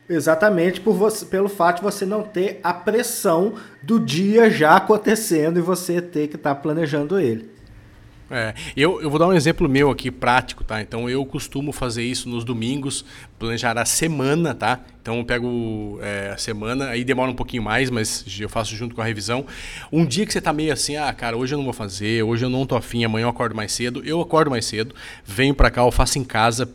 Exatamente 0.08 0.80
por 0.80 0.94
você, 0.94 1.26
pelo 1.26 1.48
fato 1.48 1.76
de 1.76 1.82
você 1.82 2.06
não 2.06 2.22
ter 2.22 2.60
a 2.62 2.72
pressão 2.72 3.54
do 3.82 4.00
dia 4.00 4.48
já 4.48 4.76
acontecendo 4.76 5.58
e 5.58 5.62
você 5.62 6.00
ter 6.00 6.28
que 6.28 6.36
estar 6.36 6.54
tá 6.54 6.60
planejando 6.60 7.20
ele. 7.20 7.57
É, 8.30 8.54
eu, 8.76 9.00
eu 9.00 9.08
vou 9.08 9.18
dar 9.18 9.26
um 9.26 9.32
exemplo 9.32 9.66
meu 9.68 9.90
aqui 9.90 10.10
prático, 10.10 10.62
tá? 10.62 10.82
Então 10.82 11.08
eu 11.08 11.24
costumo 11.24 11.72
fazer 11.72 12.02
isso 12.02 12.28
nos 12.28 12.44
domingos, 12.44 13.04
planejar 13.38 13.78
a 13.78 13.86
semana, 13.86 14.54
tá? 14.54 14.80
Então 15.00 15.16
eu 15.16 15.24
pego 15.24 15.98
é, 16.02 16.32
a 16.34 16.36
semana, 16.36 16.88
aí 16.88 17.04
demora 17.04 17.30
um 17.30 17.34
pouquinho 17.34 17.62
mais, 17.62 17.88
mas 17.88 18.26
eu 18.38 18.48
faço 18.48 18.76
junto 18.76 18.94
com 18.94 19.00
a 19.00 19.04
revisão. 19.04 19.46
Um 19.90 20.04
dia 20.04 20.26
que 20.26 20.32
você 20.32 20.40
tá 20.42 20.52
meio 20.52 20.72
assim, 20.72 20.96
ah, 20.96 21.10
cara, 21.12 21.36
hoje 21.38 21.54
eu 21.54 21.56
não 21.56 21.64
vou 21.64 21.72
fazer, 21.72 22.22
hoje 22.22 22.44
eu 22.44 22.50
não 22.50 22.66
tô 22.66 22.76
afim, 22.76 23.02
amanhã 23.02 23.24
eu 23.24 23.30
acordo 23.30 23.54
mais 23.54 23.72
cedo, 23.72 24.02
eu 24.04 24.20
acordo 24.20 24.50
mais 24.50 24.66
cedo, 24.66 24.94
venho 25.24 25.54
para 25.54 25.70
cá, 25.70 25.80
eu 25.80 25.90
faço 25.90 26.18
em 26.18 26.24
casa, 26.24 26.68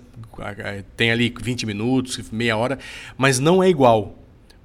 tem 0.98 1.12
ali 1.12 1.32
20 1.40 1.68
minutos, 1.68 2.20
meia 2.32 2.58
hora, 2.58 2.80
mas 3.16 3.38
não 3.38 3.62
é 3.62 3.70
igual. 3.70 4.23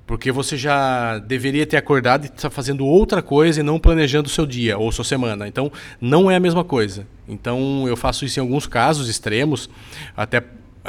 Porque 0.09 0.33
você 0.33 0.57
já 0.57 1.19
deveria 1.19 1.67
ter 1.67 1.77
acordado 1.77 2.25
e 2.25 2.29
está 2.29 2.49
fazendo 2.49 2.87
outra 2.87 3.21
coisa 3.21 3.61
e 3.61 3.63
não 3.63 3.79
planejando 3.79 4.27
o 4.27 4.31
seu 4.31 4.47
dia 4.47 4.79
ou 4.79 4.91
sua 4.91 5.05
semana. 5.05 5.47
Então, 5.47 5.71
não 6.01 6.31
é 6.31 6.37
a 6.37 6.41
mesma 6.41 6.65
coisa. 6.65 7.07
Então, 7.29 7.87
eu 7.87 7.95
faço 7.95 8.25
isso 8.25 8.41
em 8.41 8.43
alguns 8.43 8.67
casos 8.67 9.07
extremos, 9.07 9.69
até 10.17 10.43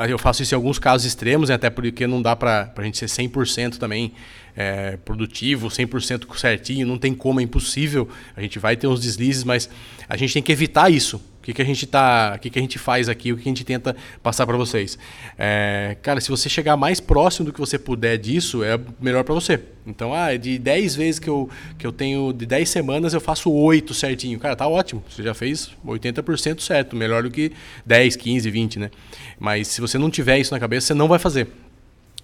eu 0.08 0.18
faço 0.18 0.42
isso 0.42 0.54
em 0.54 0.56
alguns 0.56 0.80
casos 0.80 1.06
extremos, 1.06 1.52
até 1.52 1.70
porque 1.70 2.08
não 2.08 2.22
dá 2.22 2.34
para 2.34 2.72
a 2.74 2.84
gente 2.84 2.98
ser 2.98 3.08
100% 3.08 3.78
também 3.78 4.14
é, 4.56 4.96
produtivo, 5.04 5.68
100% 5.68 6.38
certinho, 6.38 6.88
não 6.88 6.98
tem 6.98 7.14
como, 7.14 7.42
é 7.42 7.44
impossível. 7.44 8.08
A 8.38 8.42
gente 8.42 8.58
vai 8.58 8.78
ter 8.78 8.88
uns 8.88 9.02
deslizes, 9.02 9.44
mas 9.44 9.70
a 10.08 10.16
gente 10.16 10.34
tem 10.34 10.42
que 10.42 10.52
evitar 10.54 10.90
isso 10.90 11.22
que, 11.42 11.54
que 11.54 11.62
a 11.62 11.66
gente 11.66 11.86
tá, 11.88 12.34
o 12.36 12.40
que, 12.40 12.50
que 12.50 12.60
a 12.60 12.62
gente 12.62 12.78
faz 12.78 13.10
aqui, 13.10 13.32
o 13.32 13.38
que 13.38 13.44
a 13.44 13.52
gente 13.52 13.64
tenta 13.64 13.96
passar 14.22 14.46
para 14.46 14.58
vocês. 14.58 14.98
É, 15.38 15.98
cara, 16.02 16.20
se 16.20 16.30
você 16.30 16.50
chegar 16.50 16.76
mais 16.76 17.00
próximo 17.00 17.46
do 17.46 17.54
que 17.54 17.60
você 17.60 17.78
puder 17.78 18.18
disso, 18.18 18.64
é 18.64 18.80
melhor 19.00 19.24
para 19.24 19.34
você. 19.34 19.60
Então, 19.86 20.14
ah, 20.14 20.36
de 20.36 20.60
10 20.60 20.96
vezes 20.96 21.20
que 21.20 21.30
eu, 21.30 21.50
que 21.78 21.88
eu 21.88 21.92
tenho, 21.92 22.32
de 22.34 22.46
10 22.46 22.70
semanas 22.70 23.14
eu 23.14 23.22
faço 23.22 23.52
8 23.52 23.94
certinho. 23.94 24.40
Cara, 24.40 24.56
tá 24.56 24.68
ótimo. 24.68 25.04
Você 25.10 25.24
já 25.24 25.34
fez 25.34 25.72
80% 25.86 26.60
certo, 26.62 26.96
melhor 26.96 27.24
do 27.24 27.32
que 27.32 27.52
10, 27.86 28.16
15, 28.16 28.50
20, 28.50 28.80
né? 28.80 28.92
Mas 29.40 29.68
se 29.70 29.82
você 29.82 29.98
não 29.98 30.10
tiver 30.10 30.38
isso 30.38 30.54
na 30.54 30.60
cabeça, 30.60 30.88
você 30.88 30.94
não 30.94 31.08
vai 31.08 31.20
fazer. 31.20 31.48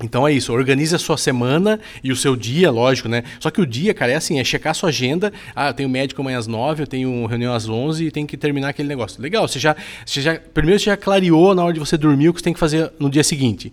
Então 0.04 0.28
é 0.28 0.34
isso, 0.34 0.52
organize 0.52 0.94
a 0.94 1.00
sua 1.00 1.18
semana 1.18 1.80
e 2.04 2.12
o 2.12 2.16
seu 2.18 2.36
dia, 2.36 2.70
lógico, 2.70 3.08
né? 3.08 3.24
Só 3.40 3.50
que 3.50 3.62
o 3.62 3.66
dia, 3.66 3.94
cara, 3.94 4.12
é 4.12 4.16
assim, 4.16 4.40
é 4.40 4.44
checar 4.44 4.72
a 4.72 4.74
sua 4.74 4.90
agenda. 4.90 5.32
Ah, 5.56 5.70
eu 5.70 5.74
tenho 5.74 5.88
médico 5.88 6.22
amanhã 6.22 6.38
às 6.38 6.48
9, 6.48 6.84
eu 6.84 6.88
tenho 6.88 7.26
reunião 7.26 7.54
às 7.54 7.70
11 7.70 8.06
e 8.06 8.12
tem 8.12 8.26
que 8.26 8.36
terminar 8.36 8.70
aquele 8.70 8.90
negócio. 8.90 9.22
Legal, 9.22 9.48
você 9.48 9.58
já, 9.58 9.74
você 10.06 10.22
já 10.22 10.38
primeiro 10.54 10.80
você 10.80 10.88
já 10.88 10.98
clareou 10.98 11.56
na 11.56 11.64
hora 11.64 11.74
de 11.74 11.80
você 11.80 11.98
dormir 11.98 12.28
o 12.28 12.34
que 12.34 12.40
você 12.40 12.44
tem 12.44 12.54
que 12.54 12.60
fazer 12.60 12.92
no 13.00 13.10
dia 13.10 13.24
seguinte. 13.24 13.72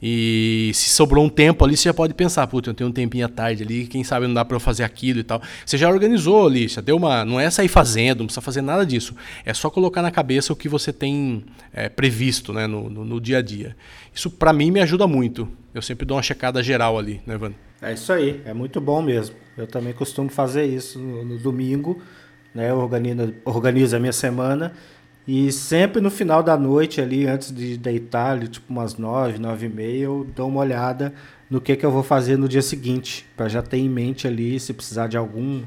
E 0.00 0.70
se 0.74 0.90
sobrou 0.90 1.24
um 1.24 1.28
tempo 1.28 1.64
ali, 1.64 1.76
você 1.76 1.88
já 1.88 1.94
pode 1.94 2.14
pensar, 2.14 2.46
puta, 2.46 2.70
eu 2.70 2.74
tenho 2.74 2.88
um 2.88 2.92
tempinho 2.92 3.26
à 3.26 3.28
tarde 3.28 3.64
ali, 3.64 3.86
quem 3.86 4.04
sabe 4.04 4.28
não 4.28 4.34
dá 4.34 4.44
para 4.44 4.54
eu 4.54 4.60
fazer 4.60 4.84
aquilo 4.84 5.18
e 5.18 5.24
tal. 5.24 5.42
Você 5.66 5.76
já 5.76 5.88
organizou 5.88 6.46
ali, 6.46 6.68
já 6.68 6.80
deu 6.80 6.96
uma. 6.96 7.24
Não 7.24 7.40
é 7.40 7.50
sair 7.50 7.68
fazendo, 7.68 8.20
não 8.20 8.26
precisa 8.26 8.40
fazer 8.40 8.62
nada 8.62 8.86
disso. 8.86 9.14
É 9.44 9.52
só 9.52 9.68
colocar 9.68 10.00
na 10.00 10.10
cabeça 10.10 10.52
o 10.52 10.56
que 10.56 10.68
você 10.68 10.92
tem 10.92 11.44
é, 11.72 11.88
previsto 11.88 12.52
né, 12.52 12.66
no, 12.68 12.88
no, 12.88 13.04
no, 13.04 13.20
dia 13.20 13.38
a 13.38 13.42
dia. 13.42 13.76
Isso 14.14 14.30
para 14.30 14.52
mim 14.52 14.70
me 14.70 14.80
ajuda 14.80 15.06
muito. 15.06 15.48
Eu 15.74 15.82
sempre 15.82 16.06
dou 16.06 16.16
uma 16.16 16.22
checada 16.22 16.62
geral 16.62 16.96
ali, 16.96 17.20
né, 17.26 17.36
Vando? 17.36 17.56
É 17.82 17.92
isso 17.92 18.12
aí, 18.12 18.40
é 18.44 18.52
muito 18.52 18.80
bom 18.80 19.02
mesmo. 19.02 19.36
Eu 19.56 19.66
também 19.66 19.92
costumo 19.92 20.28
fazer 20.28 20.64
isso 20.64 20.98
no, 20.98 21.24
no 21.24 21.38
domingo, 21.38 22.00
né? 22.54 22.70
Eu 22.70 22.78
organizo, 22.78 23.34
organizo 23.44 23.96
a 23.96 24.00
minha 24.00 24.12
semana 24.12 24.72
e 25.28 25.52
sempre 25.52 26.00
no 26.00 26.10
final 26.10 26.42
da 26.42 26.56
noite 26.56 27.02
ali, 27.02 27.26
antes 27.26 27.54
de 27.54 27.76
deitar, 27.76 28.30
ali, 28.30 28.48
tipo 28.48 28.72
umas 28.72 28.96
nove, 28.96 29.38
nove 29.38 29.66
e 29.66 29.68
meia, 29.68 30.04
eu 30.04 30.26
dou 30.34 30.48
uma 30.48 30.60
olhada 30.60 31.12
no 31.50 31.60
que, 31.60 31.76
que 31.76 31.84
eu 31.84 31.90
vou 31.90 32.02
fazer 32.02 32.38
no 32.38 32.48
dia 32.48 32.62
seguinte, 32.62 33.26
para 33.36 33.46
já 33.46 33.60
ter 33.60 33.76
em 33.76 33.90
mente 33.90 34.26
ali 34.26 34.58
se 34.58 34.72
precisar 34.72 35.06
de 35.06 35.18
algum, 35.18 35.60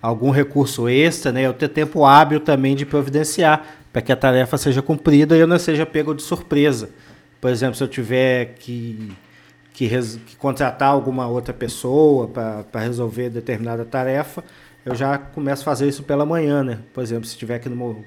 algum 0.00 0.30
recurso 0.30 0.88
extra, 0.88 1.30
né? 1.30 1.42
Eu 1.42 1.52
ter 1.52 1.68
tempo 1.68 2.06
hábil 2.06 2.40
também 2.40 2.74
de 2.74 2.86
providenciar, 2.86 3.76
para 3.92 4.00
que 4.00 4.10
a 4.10 4.16
tarefa 4.16 4.56
seja 4.56 4.80
cumprida 4.80 5.36
e 5.36 5.40
eu 5.40 5.46
não 5.46 5.58
seja 5.58 5.84
pego 5.84 6.14
de 6.14 6.22
surpresa. 6.22 6.88
Por 7.38 7.50
exemplo, 7.50 7.74
se 7.74 7.84
eu 7.84 7.88
tiver 7.88 8.54
que, 8.54 9.12
que, 9.74 9.90
que 9.90 10.36
contratar 10.36 10.88
alguma 10.88 11.26
outra 11.26 11.52
pessoa 11.52 12.28
para 12.28 12.80
resolver 12.80 13.28
determinada 13.28 13.84
tarefa, 13.84 14.42
eu 14.86 14.94
já 14.94 15.18
começo 15.18 15.60
a 15.60 15.64
fazer 15.66 15.86
isso 15.86 16.02
pela 16.02 16.24
manhã, 16.24 16.64
né? 16.64 16.78
Por 16.94 17.02
exemplo, 17.02 17.26
se 17.26 17.36
tiver 17.36 17.58
que 17.58 17.68
no 17.68 18.02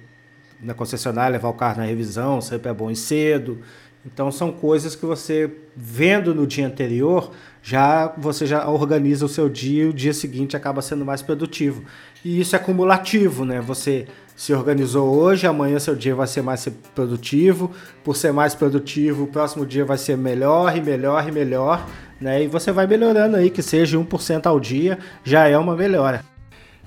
na 0.61 0.73
concessionária, 0.73 1.33
levar 1.33 1.49
o 1.49 1.53
carro 1.53 1.77
na 1.77 1.85
revisão, 1.85 2.41
sempre 2.41 2.69
é 2.69 2.73
bom 2.73 2.89
ir 2.89 2.95
cedo. 2.95 3.59
Então 4.05 4.31
são 4.31 4.51
coisas 4.51 4.95
que 4.95 5.05
você 5.05 5.51
vendo 5.75 6.35
no 6.35 6.45
dia 6.45 6.67
anterior, 6.67 7.31
já 7.63 8.13
você 8.17 8.45
já 8.45 8.69
organiza 8.69 9.25
o 9.25 9.29
seu 9.29 9.49
dia 9.49 9.83
e 9.83 9.87
o 9.87 9.93
dia 9.93 10.13
seguinte 10.13 10.55
acaba 10.55 10.81
sendo 10.81 11.03
mais 11.03 11.23
produtivo. 11.23 11.83
E 12.23 12.39
isso 12.39 12.55
é 12.55 12.59
cumulativo, 12.59 13.43
né? 13.45 13.59
Você 13.61 14.07
se 14.35 14.53
organizou 14.53 15.15
hoje, 15.15 15.47
amanhã 15.47 15.79
seu 15.79 15.95
dia 15.95 16.13
vai 16.13 16.27
ser 16.27 16.43
mais 16.43 16.67
produtivo. 16.93 17.71
Por 18.03 18.15
ser 18.15 18.31
mais 18.31 18.53
produtivo, 18.53 19.23
o 19.23 19.27
próximo 19.27 19.65
dia 19.65 19.83
vai 19.83 19.97
ser 19.97 20.15
melhor 20.17 20.77
e 20.77 20.81
melhor 20.81 21.27
e 21.27 21.31
melhor, 21.31 21.87
né? 22.21 22.43
E 22.43 22.47
você 22.47 22.71
vai 22.71 22.85
melhorando 22.85 23.37
aí, 23.37 23.49
que 23.49 23.63
seja 23.63 23.97
1% 23.97 24.45
ao 24.45 24.59
dia, 24.59 24.99
já 25.23 25.47
é 25.47 25.57
uma 25.57 25.75
melhora. 25.75 26.34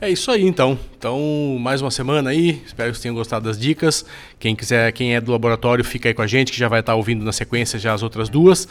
É 0.00 0.08
isso 0.08 0.30
aí 0.30 0.46
então. 0.46 0.78
Então, 0.96 1.56
mais 1.60 1.82
uma 1.82 1.90
semana 1.90 2.30
aí. 2.30 2.62
Espero 2.64 2.90
que 2.90 2.96
vocês 2.96 3.02
tenham 3.02 3.16
gostado 3.16 3.46
das 3.46 3.58
dicas. 3.58 4.04
Quem 4.38 4.54
quiser, 4.54 4.92
quem 4.92 5.14
é 5.14 5.20
do 5.20 5.32
laboratório, 5.32 5.84
fica 5.84 6.08
aí 6.08 6.14
com 6.14 6.22
a 6.22 6.26
gente, 6.26 6.52
que 6.52 6.58
já 6.58 6.68
vai 6.68 6.80
estar 6.80 6.94
ouvindo 6.94 7.24
na 7.24 7.32
sequência 7.32 7.78
já 7.80 7.92
as 7.92 8.02
outras 8.02 8.28
duas. 8.28 8.68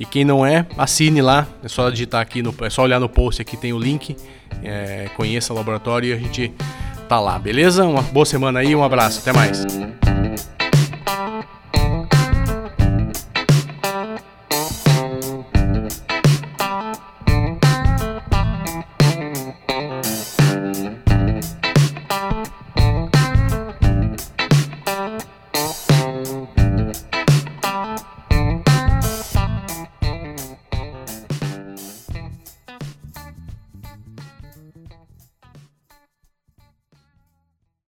E 0.00 0.04
quem 0.04 0.24
não 0.24 0.44
é, 0.44 0.66
assine 0.76 1.22
lá. 1.22 1.46
É 1.62 1.68
só 1.68 1.88
digitar 1.90 2.20
aqui 2.20 2.42
no, 2.42 2.52
é 2.62 2.70
só 2.70 2.82
olhar 2.82 2.98
no 2.98 3.08
post 3.08 3.40
aqui 3.40 3.56
tem 3.56 3.72
o 3.72 3.78
link. 3.78 4.16
É, 4.64 5.08
conheça 5.16 5.52
o 5.52 5.56
laboratório 5.56 6.10
e 6.10 6.12
a 6.12 6.16
gente 6.16 6.52
tá 7.08 7.20
lá, 7.20 7.38
beleza? 7.38 7.84
Uma 7.84 8.02
boa 8.02 8.26
semana 8.26 8.58
aí, 8.58 8.74
um 8.74 8.82
abraço, 8.82 9.20
até 9.20 9.32
mais. 9.32 9.64